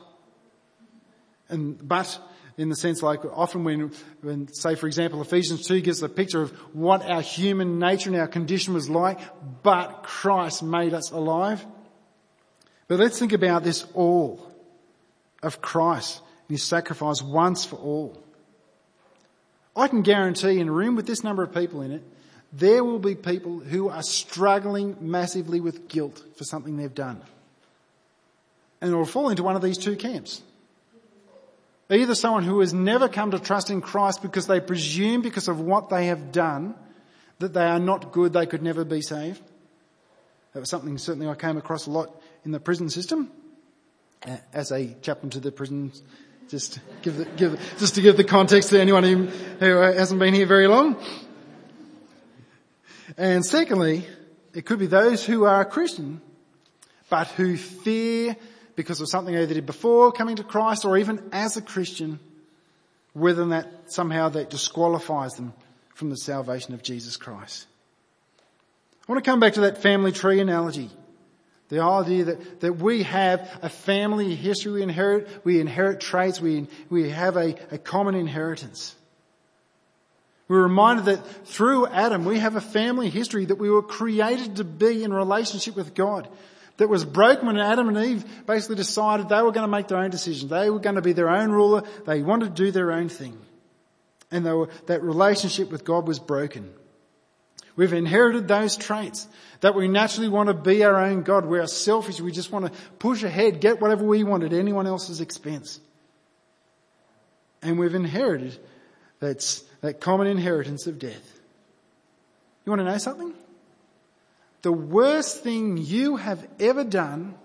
And 1.51 1.87
but 1.87 2.19
in 2.57 2.71
the 2.71 2.75
sense 2.75 3.03
like 3.03 3.23
often 3.27 3.65
when, 3.65 3.93
when 4.23 4.49
say 4.51 4.77
for 4.77 4.87
example 4.87 5.21
Ephesians 5.21 5.67
2 5.69 5.83
gives 5.83 6.03
a 6.03 6.09
picture 6.09 6.41
of 6.41 6.53
what 6.75 7.05
our 7.05 7.21
human 7.21 7.79
nature 7.79 8.09
and 8.09 8.19
our 8.19 8.27
condition 8.27 8.73
was 8.73 8.89
like, 8.89 9.21
but 9.63 10.03
Christ 10.03 10.63
made 10.63 10.95
us 10.95 11.11
alive. 11.11 11.65
But 12.89 12.99
let's 12.99 13.19
think 13.19 13.35
about 13.35 13.63
this 13.63 13.85
all 13.93 14.51
of 15.43 15.61
Christ 15.61 16.23
and 16.49 16.55
his 16.55 16.63
sacrifice 16.63 17.21
once 17.21 17.67
for 17.67 17.77
all. 17.77 18.25
I 19.77 19.89
can 19.89 20.01
guarantee 20.01 20.61
in 20.61 20.69
a 20.69 20.73
room 20.73 20.97
with 20.97 21.07
this 21.07 21.23
number 21.23 21.43
of 21.43 21.53
people 21.53 21.83
in 21.83 21.93
it, 21.93 22.03
there 22.59 22.83
will 22.83 22.99
be 22.99 23.15
people 23.15 23.59
who 23.59 23.89
are 23.89 24.03
struggling 24.03 24.97
massively 25.01 25.61
with 25.61 25.89
guilt 25.89 26.23
for 26.37 26.45
something 26.45 26.77
they've 26.77 26.95
done. 26.95 27.21
And 28.81 28.95
will 28.95 29.05
fall 29.05 29.29
into 29.29 29.43
one 29.43 29.57
of 29.57 29.63
these 29.63 29.79
two 29.79 29.97
camps. 29.97 30.43
Either 31.91 32.15
someone 32.15 32.45
who 32.45 32.61
has 32.61 32.73
never 32.73 33.09
come 33.09 33.31
to 33.31 33.39
trust 33.39 33.71
in 33.71 33.81
Christ 33.81 34.23
because 34.23 34.47
they 34.47 34.61
presume 34.61 35.23
because 35.23 35.49
of 35.49 35.61
what 35.61 35.89
they 35.89 36.07
have 36.07 36.33
done 36.33 36.75
that 37.39 37.53
they 37.53 37.65
are 37.65 37.79
not 37.79 38.13
good, 38.13 38.33
they 38.33 38.47
could 38.47 38.63
never 38.63 38.85
be 38.85 39.03
saved. 39.03 39.43
That 40.53 40.61
was 40.61 40.71
something 40.71 40.97
certainly 40.99 41.29
I 41.29 41.35
came 41.35 41.59
across 41.59 41.87
a 41.87 41.91
lot 41.91 42.11
in 42.45 42.51
the 42.51 42.61
prison 42.61 42.89
system 42.89 43.31
uh, 44.27 44.37
as 44.53 44.73
a 44.73 44.95
chaplain 45.03 45.31
to 45.31 45.41
the 45.41 45.53
prisons. 45.53 46.03
Just 46.49 46.81
give 47.03 47.17
the, 47.17 47.25
give, 47.25 47.61
just 47.79 47.97
to 47.97 48.01
give 48.01 48.17
the 48.17 48.25
context 48.25 48.71
to 48.71 48.81
anyone 48.81 49.05
who, 49.05 49.27
who 49.27 49.77
hasn't 49.77 50.19
been 50.19 50.33
here 50.33 50.47
very 50.47 50.69
long. 50.69 50.97
And 53.17 53.45
secondly, 53.45 54.07
it 54.55 54.67
could 54.67 54.79
be 54.79 54.87
those 54.87 55.25
who 55.25 55.45
are 55.45 55.65
Christian, 55.65 56.21
but 57.09 57.29
who 57.29 57.57
fear 57.57 58.37
because 58.75 59.01
of 59.01 59.09
something 59.09 59.35
they 59.35 59.47
did 59.47 59.67
before 59.67 60.13
coming 60.13 60.37
to 60.37 60.45
Christ 60.45 60.85
or 60.85 60.99
even 60.99 61.23
as 61.33 61.57
a 61.57 61.63
Christian, 61.63 62.19
whether 63.13 63.45
that 63.47 63.93
somehow 63.93 64.29
that 64.31 64.51
disqualifies 64.51 65.35
them 65.35 65.53
from 65.95 66.11
the 66.11 66.17
salvation 66.17 66.75
of 66.75 66.83
Jesus 66.83 67.17
Christ. 67.17 67.67
I 69.09 69.13
want 69.13 69.25
to 69.25 69.31
come 69.31 69.41
back 69.41 69.55
to 69.55 69.63
that 69.63 69.79
family 69.79 70.13
tree 70.13 70.41
analogy. 70.41 70.91
The 71.69 71.81
idea 71.81 72.25
that, 72.25 72.61
that 72.61 72.73
we 72.75 73.03
have 73.05 73.59
a 73.63 73.69
family 73.69 74.35
history 74.35 74.73
we 74.73 74.83
inherit, 74.83 75.29
we 75.45 75.61
inherit 75.61 76.01
traits, 76.01 76.41
we, 76.41 76.69
we 76.91 77.11
have 77.11 77.37
a, 77.37 77.57
a 77.73 77.79
common 77.79 78.15
inheritance. 78.15 78.95
We're 80.49 80.63
reminded 80.63 81.07
that 81.07 81.47
through 81.47 81.87
Adam 81.89 82.25
we 82.25 82.39
have 82.39 82.57
a 82.57 82.61
family 82.61 83.11
history 83.11 83.47
that 83.47 83.59
we 83.59 83.71
were 83.71 83.83
created 83.83 84.57
to 84.57 84.65
be 84.65 85.03
in 85.03 85.13
relationship 85.13 85.77
with 85.77 85.95
God. 85.95 86.29
That 86.77 86.89
was 86.89 87.05
broken 87.05 87.47
when 87.47 87.59
Adam 87.59 87.89
and 87.89 87.99
Eve 87.99 88.47
basically 88.47 88.77
decided 88.77 89.29
they 89.29 89.43
were 89.43 89.53
going 89.53 89.67
to 89.67 89.69
make 89.69 89.89
their 89.89 89.99
own 89.99 90.11
decisions. 90.11 90.51
They 90.51 90.69
were 90.69 90.79
going 90.79 90.97
to 90.97 91.03
be 91.03 91.15
their 91.15 91.31
own 91.31 91.51
ruler. 91.51 91.83
They 92.05 92.23
wanted 92.23 92.55
to 92.55 92.65
do 92.65 92.71
their 92.71 92.93
own 92.93 93.09
thing. 93.09 93.39
And 94.31 94.45
were, 94.45 94.69
that 94.87 95.03
relationship 95.03 95.71
with 95.71 95.85
God 95.85 96.07
was 96.07 96.19
broken. 96.19 96.71
We've 97.77 97.93
inherited 97.93 98.47
those 98.47 98.77
traits 98.77 99.27
that 99.61 99.75
we 99.75 99.89
naturally 99.89 100.29
want 100.29 100.49
to 100.49 100.55
be 100.55 100.85
our 100.85 100.97
own 100.97 101.23
God. 101.23 101.47
We 101.47 101.59
are 101.59 101.67
selfish. 101.67 102.21
We 102.21 102.33
just 102.33 102.53
want 102.53 102.67
to 102.67 102.73
push 102.99 103.23
ahead, 103.23 103.61
get 103.61 103.81
whatever 103.81 104.05
we 104.05 104.25
want 104.25 104.45
at 104.45 104.53
anyone 104.53 104.87
else's 104.87 105.21
expense. 105.21 105.81
And 107.63 107.79
we've 107.79 107.95
inherited 107.95 108.59
that's 109.19 109.65
that 109.87 110.01
common 110.01 110.27
inheritance 110.27 110.89
of 110.89 110.99
death. 110.99 111.41
You 112.65 112.71
want 112.71 112.81
to 112.81 112.85
know 112.85 112.99
something? 112.99 113.33
The 114.63 114.73
worst 114.73 115.45
thing 115.45 115.77
you 115.77 116.17
have 116.17 116.45
ever 116.59 116.83
done 116.83 117.37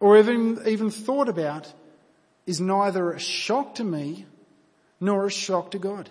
or 0.00 0.18
even, 0.18 0.60
even 0.66 0.90
thought 0.90 1.28
about 1.28 1.72
is 2.44 2.60
neither 2.60 3.12
a 3.12 3.20
shock 3.20 3.76
to 3.76 3.84
me 3.84 4.26
nor 5.00 5.26
a 5.26 5.30
shock 5.30 5.70
to 5.70 5.78
God. 5.78 6.10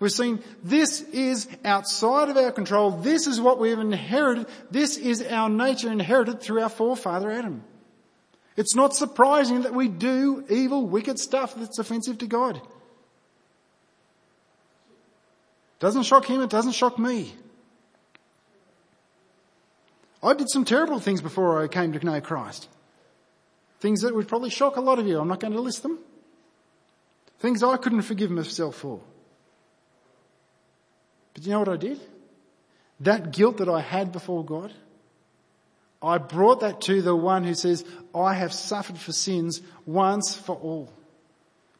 We've 0.00 0.10
seen 0.10 0.42
this 0.64 1.02
is 1.02 1.46
outside 1.64 2.28
of 2.28 2.36
our 2.36 2.50
control. 2.50 2.90
This 2.90 3.28
is 3.28 3.40
what 3.40 3.60
we've 3.60 3.78
inherited. 3.78 4.48
This 4.72 4.96
is 4.96 5.22
our 5.22 5.48
nature 5.48 5.92
inherited 5.92 6.40
through 6.40 6.60
our 6.60 6.68
forefather 6.68 7.30
Adam. 7.30 7.62
It's 8.56 8.74
not 8.74 8.96
surprising 8.96 9.62
that 9.62 9.74
we 9.74 9.86
do 9.86 10.44
evil, 10.50 10.84
wicked 10.88 11.20
stuff 11.20 11.54
that's 11.54 11.78
offensive 11.78 12.18
to 12.18 12.26
God. 12.26 12.60
Doesn't 15.82 16.04
shock 16.04 16.26
him, 16.26 16.40
it 16.40 16.48
doesn't 16.48 16.76
shock 16.76 16.96
me. 16.96 17.34
I 20.22 20.32
did 20.34 20.48
some 20.48 20.64
terrible 20.64 21.00
things 21.00 21.20
before 21.20 21.60
I 21.60 21.66
came 21.66 21.92
to 21.92 22.06
know 22.06 22.20
Christ. 22.20 22.68
Things 23.80 24.02
that 24.02 24.14
would 24.14 24.28
probably 24.28 24.50
shock 24.50 24.76
a 24.76 24.80
lot 24.80 25.00
of 25.00 25.08
you. 25.08 25.18
I'm 25.18 25.26
not 25.26 25.40
going 25.40 25.54
to 25.54 25.60
list 25.60 25.82
them. 25.82 25.98
Things 27.40 27.64
I 27.64 27.76
couldn't 27.78 28.02
forgive 28.02 28.30
myself 28.30 28.76
for. 28.76 29.00
But 31.34 31.44
you 31.44 31.50
know 31.50 31.58
what 31.58 31.68
I 31.68 31.76
did? 31.76 31.98
that 33.00 33.32
guilt 33.32 33.56
that 33.56 33.68
I 33.68 33.80
had 33.80 34.12
before 34.12 34.44
God, 34.44 34.72
I 36.00 36.18
brought 36.18 36.60
that 36.60 36.80
to 36.82 37.02
the 37.02 37.16
one 37.16 37.42
who 37.42 37.54
says, 37.54 37.84
I 38.14 38.34
have 38.34 38.52
suffered 38.52 38.98
for 38.98 39.10
sins 39.10 39.60
once 39.84 40.32
for 40.32 40.54
all. 40.54 40.92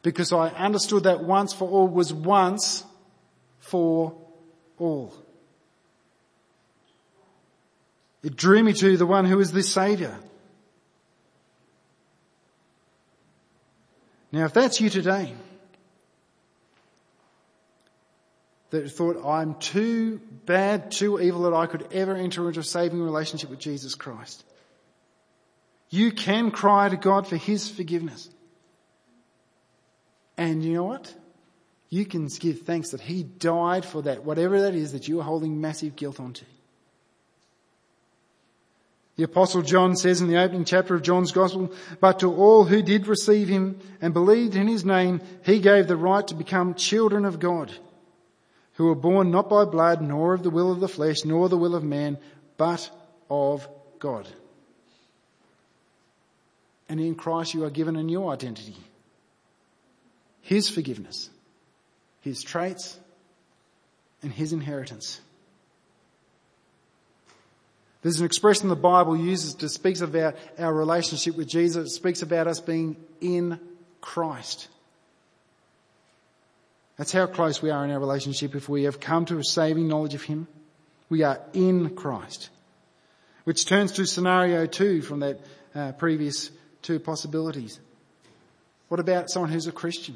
Because 0.01 0.33
I 0.33 0.49
understood 0.49 1.03
that 1.03 1.23
once 1.23 1.53
for 1.53 1.69
all 1.69 1.87
was 1.87 2.11
once 2.11 2.83
for 3.63 4.13
all. 4.77 5.13
It 8.21 8.35
drew 8.35 8.61
me 8.61 8.73
to 8.73 8.97
the 8.97 9.05
one 9.05 9.25
who 9.25 9.39
is 9.39 9.51
the 9.51 9.63
Saviour. 9.63 10.17
Now 14.31 14.45
if 14.45 14.53
that's 14.53 14.81
you 14.81 14.89
today, 14.89 15.33
that 18.71 18.91
thought 18.91 19.25
I'm 19.25 19.55
too 19.55 20.19
bad, 20.45 20.91
too 20.91 21.21
evil 21.21 21.43
that 21.43 21.53
I 21.53 21.65
could 21.65 21.87
ever 21.93 22.15
enter 22.15 22.47
into 22.47 22.59
a 22.59 22.63
saving 22.63 23.01
relationship 23.01 23.49
with 23.49 23.59
Jesus 23.59 23.95
Christ. 23.95 24.43
You 25.89 26.11
can 26.11 26.51
cry 26.51 26.89
to 26.89 26.97
God 26.97 27.27
for 27.27 27.37
His 27.37 27.69
forgiveness. 27.69 28.29
And 30.37 30.63
you 30.65 30.73
know 30.73 30.83
what? 30.85 31.13
You 31.93 32.05
can 32.05 32.25
give 32.25 32.61
thanks 32.61 32.89
that 32.89 33.01
He 33.01 33.21
died 33.21 33.85
for 33.85 34.01
that, 34.01 34.25
whatever 34.25 34.61
that 34.61 34.73
is 34.73 34.93
that 34.93 35.07
you 35.07 35.19
are 35.19 35.23
holding 35.23 35.61
massive 35.61 35.95
guilt 35.95 36.19
onto. 36.19 36.43
The 39.15 39.25
apostle 39.25 39.61
John 39.61 39.95
says 39.95 40.19
in 40.19 40.27
the 40.27 40.41
opening 40.41 40.65
chapter 40.65 40.95
of 40.95 41.03
John's 41.03 41.31
gospel, 41.31 41.71
but 41.99 42.17
to 42.21 42.33
all 42.33 42.63
who 42.63 42.81
did 42.81 43.05
receive 43.05 43.47
him 43.47 43.79
and 44.01 44.11
believed 44.11 44.55
in 44.55 44.67
his 44.67 44.83
name, 44.83 45.21
he 45.45 45.59
gave 45.59 45.87
the 45.87 45.95
right 45.95 46.27
to 46.29 46.33
become 46.33 46.73
children 46.73 47.25
of 47.25 47.39
God, 47.39 47.71
who 48.73 48.85
were 48.85 48.95
born 48.95 49.29
not 49.29 49.47
by 49.47 49.63
blood, 49.63 50.01
nor 50.01 50.33
of 50.33 50.41
the 50.41 50.49
will 50.49 50.71
of 50.71 50.79
the 50.79 50.87
flesh, 50.87 51.23
nor 51.23 51.47
the 51.47 51.59
will 51.59 51.75
of 51.75 51.83
man, 51.83 52.17
but 52.57 52.89
of 53.29 53.67
God. 53.99 54.27
And 56.89 56.99
in 56.99 57.13
Christ 57.13 57.53
you 57.53 57.63
are 57.65 57.69
given 57.69 57.95
a 57.95 58.01
new 58.01 58.27
identity. 58.29 58.77
His 60.41 60.69
forgiveness, 60.69 61.29
His 62.23 62.41
traits, 62.41 62.97
and 64.21 64.31
His 64.31 64.53
inheritance. 64.53 65.19
There's 68.01 68.19
an 68.19 68.25
expression 68.25 68.69
the 68.69 68.75
Bible 68.75 69.15
uses 69.15 69.53
to 69.55 69.69
speaks 69.69 70.01
about 70.01 70.35
our 70.57 70.73
relationship 70.73 71.37
with 71.37 71.47
Jesus. 71.47 71.91
It 71.91 71.95
speaks 71.95 72.21
about 72.21 72.47
us 72.47 72.59
being 72.59 72.97
in 73.21 73.59
Christ. 74.01 74.67
That's 76.97 77.11
how 77.11 77.27
close 77.27 77.61
we 77.61 77.71
are 77.71 77.83
in 77.83 77.91
our 77.91 77.99
relationship 77.99 78.55
if 78.55 78.69
we 78.69 78.83
have 78.83 78.99
come 78.99 79.25
to 79.25 79.37
a 79.37 79.43
saving 79.43 79.87
knowledge 79.87 80.15
of 80.15 80.23
Him. 80.23 80.47
We 81.09 81.23
are 81.23 81.39
in 81.53 81.95
Christ. 81.95 82.49
Which 83.43 83.65
turns 83.65 83.91
to 83.93 84.05
scenario 84.05 84.65
two 84.65 85.01
from 85.01 85.19
that 85.19 85.41
uh, 85.75 85.91
previous 85.93 86.51
two 86.81 86.99
possibilities. 86.99 87.79
What 88.87 88.99
about 88.99 89.29
someone 89.29 89.51
who's 89.51 89.67
a 89.67 89.71
Christian? 89.71 90.15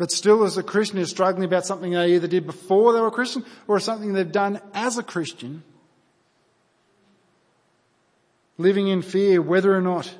But 0.00 0.10
still 0.10 0.44
as 0.44 0.56
a 0.56 0.62
Christian 0.62 0.96
is 0.96 1.10
struggling 1.10 1.44
about 1.44 1.66
something 1.66 1.92
they 1.92 2.14
either 2.14 2.26
did 2.26 2.46
before 2.46 2.94
they 2.94 3.02
were 3.02 3.10
Christian 3.10 3.44
or 3.68 3.78
something 3.78 4.14
they've 4.14 4.32
done 4.32 4.58
as 4.72 4.96
a 4.96 5.02
Christian 5.02 5.62
living 8.56 8.88
in 8.88 9.02
fear 9.02 9.42
whether 9.42 9.76
or 9.76 9.82
not 9.82 10.10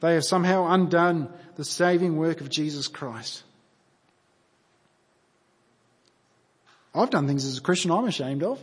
they 0.00 0.12
have 0.12 0.24
somehow 0.24 0.66
undone 0.68 1.32
the 1.56 1.64
saving 1.64 2.18
work 2.18 2.42
of 2.42 2.50
Jesus 2.50 2.88
Christ. 2.88 3.42
I've 6.94 7.08
done 7.08 7.26
things 7.26 7.46
as 7.46 7.56
a 7.56 7.62
Christian 7.62 7.90
I'm 7.90 8.04
ashamed 8.04 8.42
of. 8.42 8.62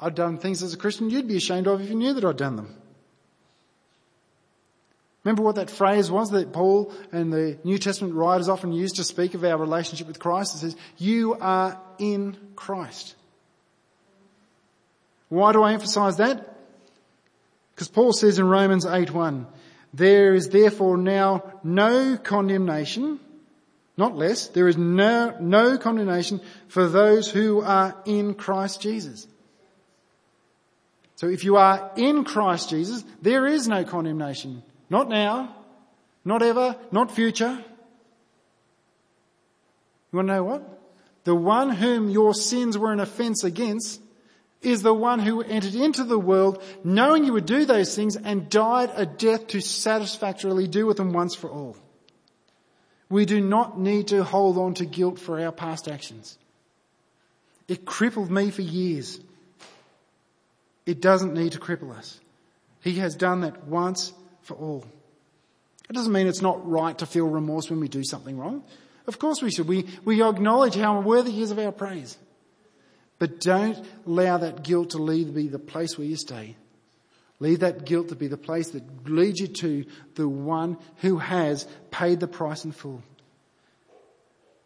I've 0.00 0.16
done 0.16 0.38
things 0.38 0.64
as 0.64 0.74
a 0.74 0.76
Christian 0.76 1.08
you'd 1.08 1.28
be 1.28 1.36
ashamed 1.36 1.68
of 1.68 1.80
if 1.80 1.88
you 1.88 1.94
knew 1.94 2.14
that 2.14 2.24
I'd 2.24 2.36
done 2.36 2.56
them. 2.56 2.81
Remember 5.24 5.42
what 5.42 5.54
that 5.54 5.70
phrase 5.70 6.10
was 6.10 6.30
that 6.30 6.52
Paul 6.52 6.92
and 7.12 7.32
the 7.32 7.58
New 7.62 7.78
Testament 7.78 8.14
writers 8.14 8.48
often 8.48 8.72
use 8.72 8.92
to 8.92 9.04
speak 9.04 9.34
of 9.34 9.44
our 9.44 9.56
relationship 9.56 10.08
with 10.08 10.18
Christ? 10.18 10.56
It 10.56 10.58
says, 10.58 10.76
you 10.98 11.36
are 11.40 11.80
in 11.98 12.36
Christ. 12.56 13.14
Why 15.28 15.52
do 15.52 15.62
I 15.62 15.72
emphasize 15.72 16.16
that? 16.16 16.56
Because 17.74 17.88
Paul 17.88 18.12
says 18.12 18.38
in 18.38 18.48
Romans 18.48 18.84
8.1, 18.84 19.46
there 19.94 20.34
is 20.34 20.48
therefore 20.48 20.96
now 20.96 21.44
no 21.62 22.16
condemnation, 22.16 23.20
not 23.96 24.16
less, 24.16 24.48
there 24.48 24.68
is 24.68 24.76
no, 24.76 25.36
no 25.38 25.78
condemnation 25.78 26.40
for 26.66 26.88
those 26.88 27.30
who 27.30 27.62
are 27.62 27.96
in 28.06 28.34
Christ 28.34 28.80
Jesus. 28.80 29.26
So 31.14 31.28
if 31.28 31.44
you 31.44 31.56
are 31.56 31.92
in 31.96 32.24
Christ 32.24 32.70
Jesus, 32.70 33.04
there 33.20 33.46
is 33.46 33.68
no 33.68 33.84
condemnation. 33.84 34.64
Not 34.92 35.08
now, 35.08 35.56
not 36.22 36.42
ever, 36.42 36.76
not 36.90 37.10
future. 37.10 37.64
You 40.12 40.16
want 40.16 40.28
to 40.28 40.34
know 40.34 40.44
what? 40.44 40.80
The 41.24 41.34
one 41.34 41.70
whom 41.70 42.10
your 42.10 42.34
sins 42.34 42.76
were 42.76 42.92
an 42.92 43.00
offense 43.00 43.42
against 43.42 44.02
is 44.60 44.82
the 44.82 44.92
one 44.92 45.18
who 45.18 45.40
entered 45.40 45.74
into 45.74 46.04
the 46.04 46.18
world 46.18 46.62
knowing 46.84 47.24
you 47.24 47.32
would 47.32 47.46
do 47.46 47.64
those 47.64 47.96
things 47.96 48.16
and 48.16 48.50
died 48.50 48.90
a 48.94 49.06
death 49.06 49.46
to 49.46 49.62
satisfactorily 49.62 50.68
do 50.68 50.84
with 50.84 50.98
them 50.98 51.14
once 51.14 51.34
for 51.34 51.48
all. 51.48 51.74
We 53.08 53.24
do 53.24 53.40
not 53.40 53.80
need 53.80 54.08
to 54.08 54.22
hold 54.22 54.58
on 54.58 54.74
to 54.74 54.84
guilt 54.84 55.18
for 55.18 55.40
our 55.40 55.52
past 55.52 55.88
actions. 55.88 56.36
It 57.66 57.86
crippled 57.86 58.30
me 58.30 58.50
for 58.50 58.60
years. 58.60 59.18
It 60.84 61.00
doesn't 61.00 61.32
need 61.32 61.52
to 61.52 61.58
cripple 61.58 61.96
us. 61.96 62.20
He 62.82 62.96
has 62.96 63.14
done 63.16 63.40
that 63.40 63.66
once 63.66 64.12
for 64.42 64.54
all. 64.54 64.84
It 65.88 65.94
doesn't 65.94 66.12
mean 66.12 66.26
it's 66.26 66.42
not 66.42 66.68
right 66.68 66.96
to 66.98 67.06
feel 67.06 67.26
remorse 67.26 67.68
when 67.68 67.80
we 67.80 67.88
do 67.88 68.04
something 68.04 68.38
wrong. 68.38 68.62
Of 69.06 69.18
course 69.18 69.42
we 69.42 69.50
should. 69.50 69.68
We, 69.68 69.86
we 70.04 70.22
acknowledge 70.22 70.74
how 70.74 71.00
worthy 71.00 71.32
he 71.32 71.42
is 71.42 71.50
of 71.50 71.58
our 71.58 71.72
praise. 71.72 72.16
But 73.18 73.40
don't 73.40 73.78
allow 74.06 74.38
that 74.38 74.62
guilt 74.62 74.90
to 74.90 75.24
be 75.24 75.48
the 75.48 75.58
place 75.58 75.98
where 75.98 76.06
you 76.06 76.16
stay. 76.16 76.56
Leave 77.40 77.60
that 77.60 77.84
guilt 77.84 78.08
to 78.08 78.14
be 78.14 78.28
the 78.28 78.36
place 78.36 78.70
that 78.70 79.08
leads 79.08 79.40
you 79.40 79.48
to 79.48 79.84
the 80.14 80.28
one 80.28 80.78
who 80.98 81.18
has 81.18 81.66
paid 81.90 82.20
the 82.20 82.28
price 82.28 82.64
in 82.64 82.72
full. 82.72 83.02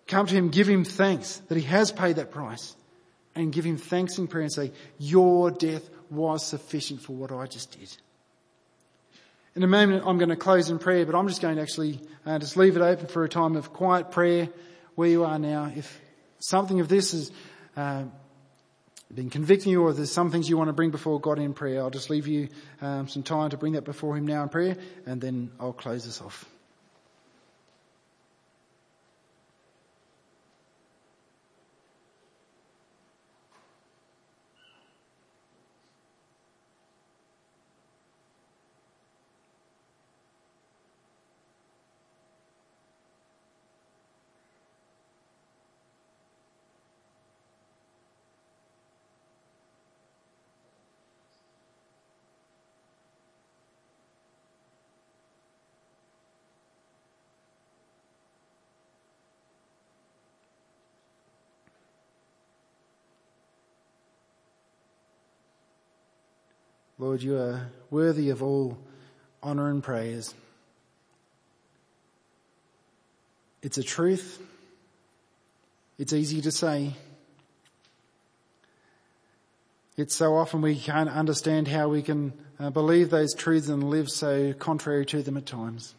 Come 0.07 0.27
to 0.27 0.35
him, 0.35 0.51
give 0.51 0.68
him 0.68 0.85
thanks 0.85 1.39
that 1.49 1.57
he 1.57 1.64
has 1.64 1.91
paid 1.91 2.16
that 2.16 2.31
price 2.31 2.77
and 3.35 3.53
give 3.53 3.64
him 3.64 3.79
thanks 3.79 4.18
in 4.18 4.29
prayer 4.29 4.43
and 4.43 4.53
say, 4.53 4.72
your 4.99 5.51
death 5.51 5.89
was 6.11 6.47
sufficient 6.47 7.01
for 7.01 7.14
what 7.14 7.33
I 7.33 7.47
just 7.47 7.79
did. 7.79 7.97
In 9.57 9.62
a 9.62 9.66
moment, 9.66 10.04
I'm 10.04 10.18
going 10.18 10.28
to 10.28 10.36
close 10.36 10.68
in 10.68 10.78
prayer, 10.78 11.07
but 11.07 11.14
I'm 11.14 11.26
just 11.28 11.40
going 11.40 11.57
to 11.57 11.62
actually 11.62 11.98
uh, 12.26 12.38
just 12.38 12.59
leave 12.59 12.76
it 12.76 12.82
open 12.82 13.07
for 13.07 13.24
a 13.24 13.28
time 13.28 13.57
of 13.57 13.72
quiet 13.72 14.11
prayer 14.11 14.50
where 14.96 15.09
you 15.09 15.24
are 15.24 15.38
now. 15.38 15.72
If 15.74 15.98
something 16.40 16.80
of 16.80 16.88
this 16.88 17.12
has 17.12 17.32
uh, 17.74 18.04
been 19.14 19.30
convicting 19.30 19.72
you 19.72 19.82
or 19.82 19.94
there's 19.94 20.12
some 20.12 20.30
things 20.30 20.50
you 20.50 20.59
want 20.59 20.68
to 20.68 20.74
bring 20.74 20.90
before 20.90 21.18
God 21.18 21.38
in 21.38 21.54
prayer, 21.54 21.80
I'll 21.80 21.88
just 21.88 22.11
leave 22.11 22.26
you 22.26 22.50
um, 22.82 23.09
some 23.09 23.22
time 23.22 23.48
to 23.48 23.57
bring 23.57 23.72
that 23.72 23.86
before 23.86 24.14
Him 24.14 24.26
now 24.26 24.42
in 24.42 24.50
prayer 24.50 24.76
and 25.07 25.22
then 25.22 25.50
I'll 25.59 25.72
close 25.72 26.04
this 26.04 26.20
off. 26.20 26.44
Lord, 67.07 67.22
you 67.22 67.36
are 67.36 67.70
worthy 67.88 68.30
of 68.30 68.42
all 68.42 68.76
honour 69.40 69.70
and 69.70 69.80
praise. 69.80 70.34
It's 73.62 73.78
a 73.78 73.84
truth. 73.84 74.42
It's 76.00 76.12
easy 76.12 76.40
to 76.40 76.50
say. 76.50 76.94
It's 79.96 80.16
so 80.16 80.34
often 80.34 80.62
we 80.62 80.74
can't 80.74 81.09
understand 81.09 81.68
how 81.68 81.88
we 81.90 82.02
can 82.02 82.32
uh, 82.59 82.70
believe 82.70 83.11
those 83.11 83.36
truths 83.36 83.68
and 83.68 83.84
live 83.84 84.11
so 84.11 84.52
contrary 84.54 85.07
to 85.07 85.22
them 85.22 85.36
at 85.36 85.46
times. 85.46 85.94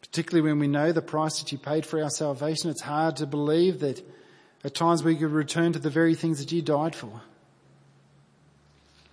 Particularly 0.00 0.50
when 0.50 0.58
we 0.58 0.66
know 0.66 0.90
the 0.90 1.00
price 1.00 1.38
that 1.38 1.52
you 1.52 1.58
paid 1.58 1.86
for 1.86 2.02
our 2.02 2.10
salvation, 2.10 2.70
it's 2.70 2.82
hard 2.82 3.18
to 3.18 3.26
believe 3.26 3.78
that 3.78 4.02
At 4.62 4.74
times 4.74 5.02
we 5.02 5.16
could 5.16 5.30
return 5.30 5.72
to 5.72 5.78
the 5.78 5.90
very 5.90 6.14
things 6.14 6.38
that 6.38 6.52
you 6.52 6.60
died 6.60 6.94
for. 6.94 7.22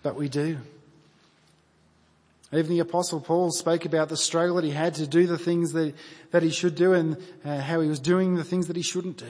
But 0.04 0.16
we 0.16 0.28
do. 0.28 0.58
Even 2.54 2.72
the 2.72 2.80
apostle 2.80 3.20
Paul 3.20 3.52
spoke 3.52 3.86
about 3.86 4.10
the 4.10 4.18
struggle 4.18 4.56
that 4.56 4.64
he 4.64 4.72
had 4.72 4.96
to 4.96 5.08
do 5.08 5.28
the 5.28 5.38
things 5.38 5.74
that, 5.74 5.94
that 6.32 6.44
he 6.44 6.50
should 6.50 6.76
do 6.76 6.94
and 6.94 7.18
uh, 7.44 7.60
how 7.60 7.82
he 7.82 7.90
was 7.90 8.00
doing 8.00 8.36
the 8.36 8.44
things 8.44 8.68
that 8.68 8.78
he 8.78 8.82
shouldn't 8.82 9.18
do. 9.18 9.26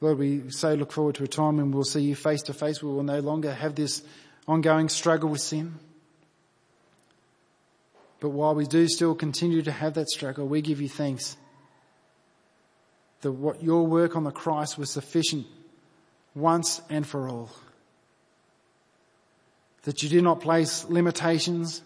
Lord, 0.00 0.18
we 0.18 0.50
so 0.50 0.74
look 0.74 0.92
forward 0.92 1.16
to 1.16 1.24
a 1.24 1.28
time 1.28 1.56
when 1.56 1.70
we'll 1.70 1.84
see 1.84 2.00
you 2.00 2.14
face 2.14 2.42
to 2.42 2.54
face. 2.54 2.82
We 2.82 2.88
will 2.88 3.02
no 3.02 3.18
longer 3.18 3.52
have 3.52 3.74
this 3.74 4.02
ongoing 4.46 4.88
struggle 4.88 5.28
with 5.28 5.40
sin. 5.40 5.74
But 8.20 8.30
while 8.30 8.54
we 8.54 8.66
do 8.66 8.88
still 8.88 9.14
continue 9.14 9.60
to 9.62 9.72
have 9.72 9.94
that 9.94 10.08
struggle, 10.08 10.46
we 10.46 10.62
give 10.62 10.80
you 10.80 10.88
thanks 10.88 11.36
that 13.22 13.32
what 13.32 13.62
your 13.62 13.86
work 13.86 14.16
on 14.16 14.24
the 14.24 14.30
cross 14.30 14.78
was 14.78 14.92
sufficient 14.92 15.46
once 16.34 16.80
and 16.88 17.06
for 17.06 17.28
all. 17.28 17.50
That 19.82 20.02
you 20.02 20.08
did 20.08 20.22
not 20.22 20.40
place 20.40 20.84
limitations. 20.88 21.82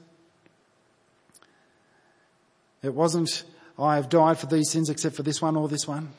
It 2.83 2.93
wasn't, 2.95 3.45
I 3.78 3.97
have 3.97 4.09
died 4.09 4.39
for 4.39 4.47
these 4.47 4.70
sins 4.70 4.91
except 4.91 5.16
for 5.16 5.22
this 5.22 5.41
one 5.41 5.57
or 5.57 5.68
this 5.68 5.87
one. 5.87 6.11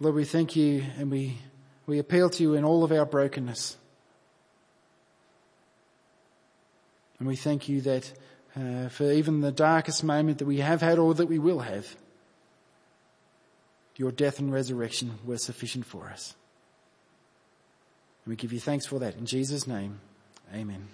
Lord, 0.00 0.16
we 0.16 0.24
thank 0.24 0.56
you 0.56 0.84
and 0.98 1.10
we, 1.12 1.38
we 1.86 2.00
appeal 2.00 2.28
to 2.30 2.42
you 2.42 2.54
in 2.54 2.64
all 2.64 2.82
of 2.82 2.90
our 2.90 3.06
brokenness. 3.06 3.76
And 7.20 7.28
we 7.28 7.36
thank 7.36 7.68
you 7.68 7.82
that 7.82 8.12
uh, 8.56 8.88
for 8.88 9.10
even 9.10 9.40
the 9.40 9.52
darkest 9.52 10.04
moment 10.04 10.38
that 10.38 10.46
we 10.46 10.58
have 10.58 10.80
had 10.82 10.98
or 10.98 11.14
that 11.14 11.26
we 11.26 11.38
will 11.38 11.60
have, 11.60 11.96
your 13.96 14.12
death 14.12 14.38
and 14.38 14.52
resurrection 14.52 15.18
were 15.24 15.38
sufficient 15.38 15.86
for 15.86 16.08
us. 16.08 16.34
And 18.24 18.32
we 18.32 18.36
give 18.36 18.52
you 18.52 18.60
thanks 18.60 18.86
for 18.86 18.98
that. 18.98 19.16
In 19.16 19.26
Jesus' 19.26 19.66
name, 19.66 20.00
amen. 20.54 20.88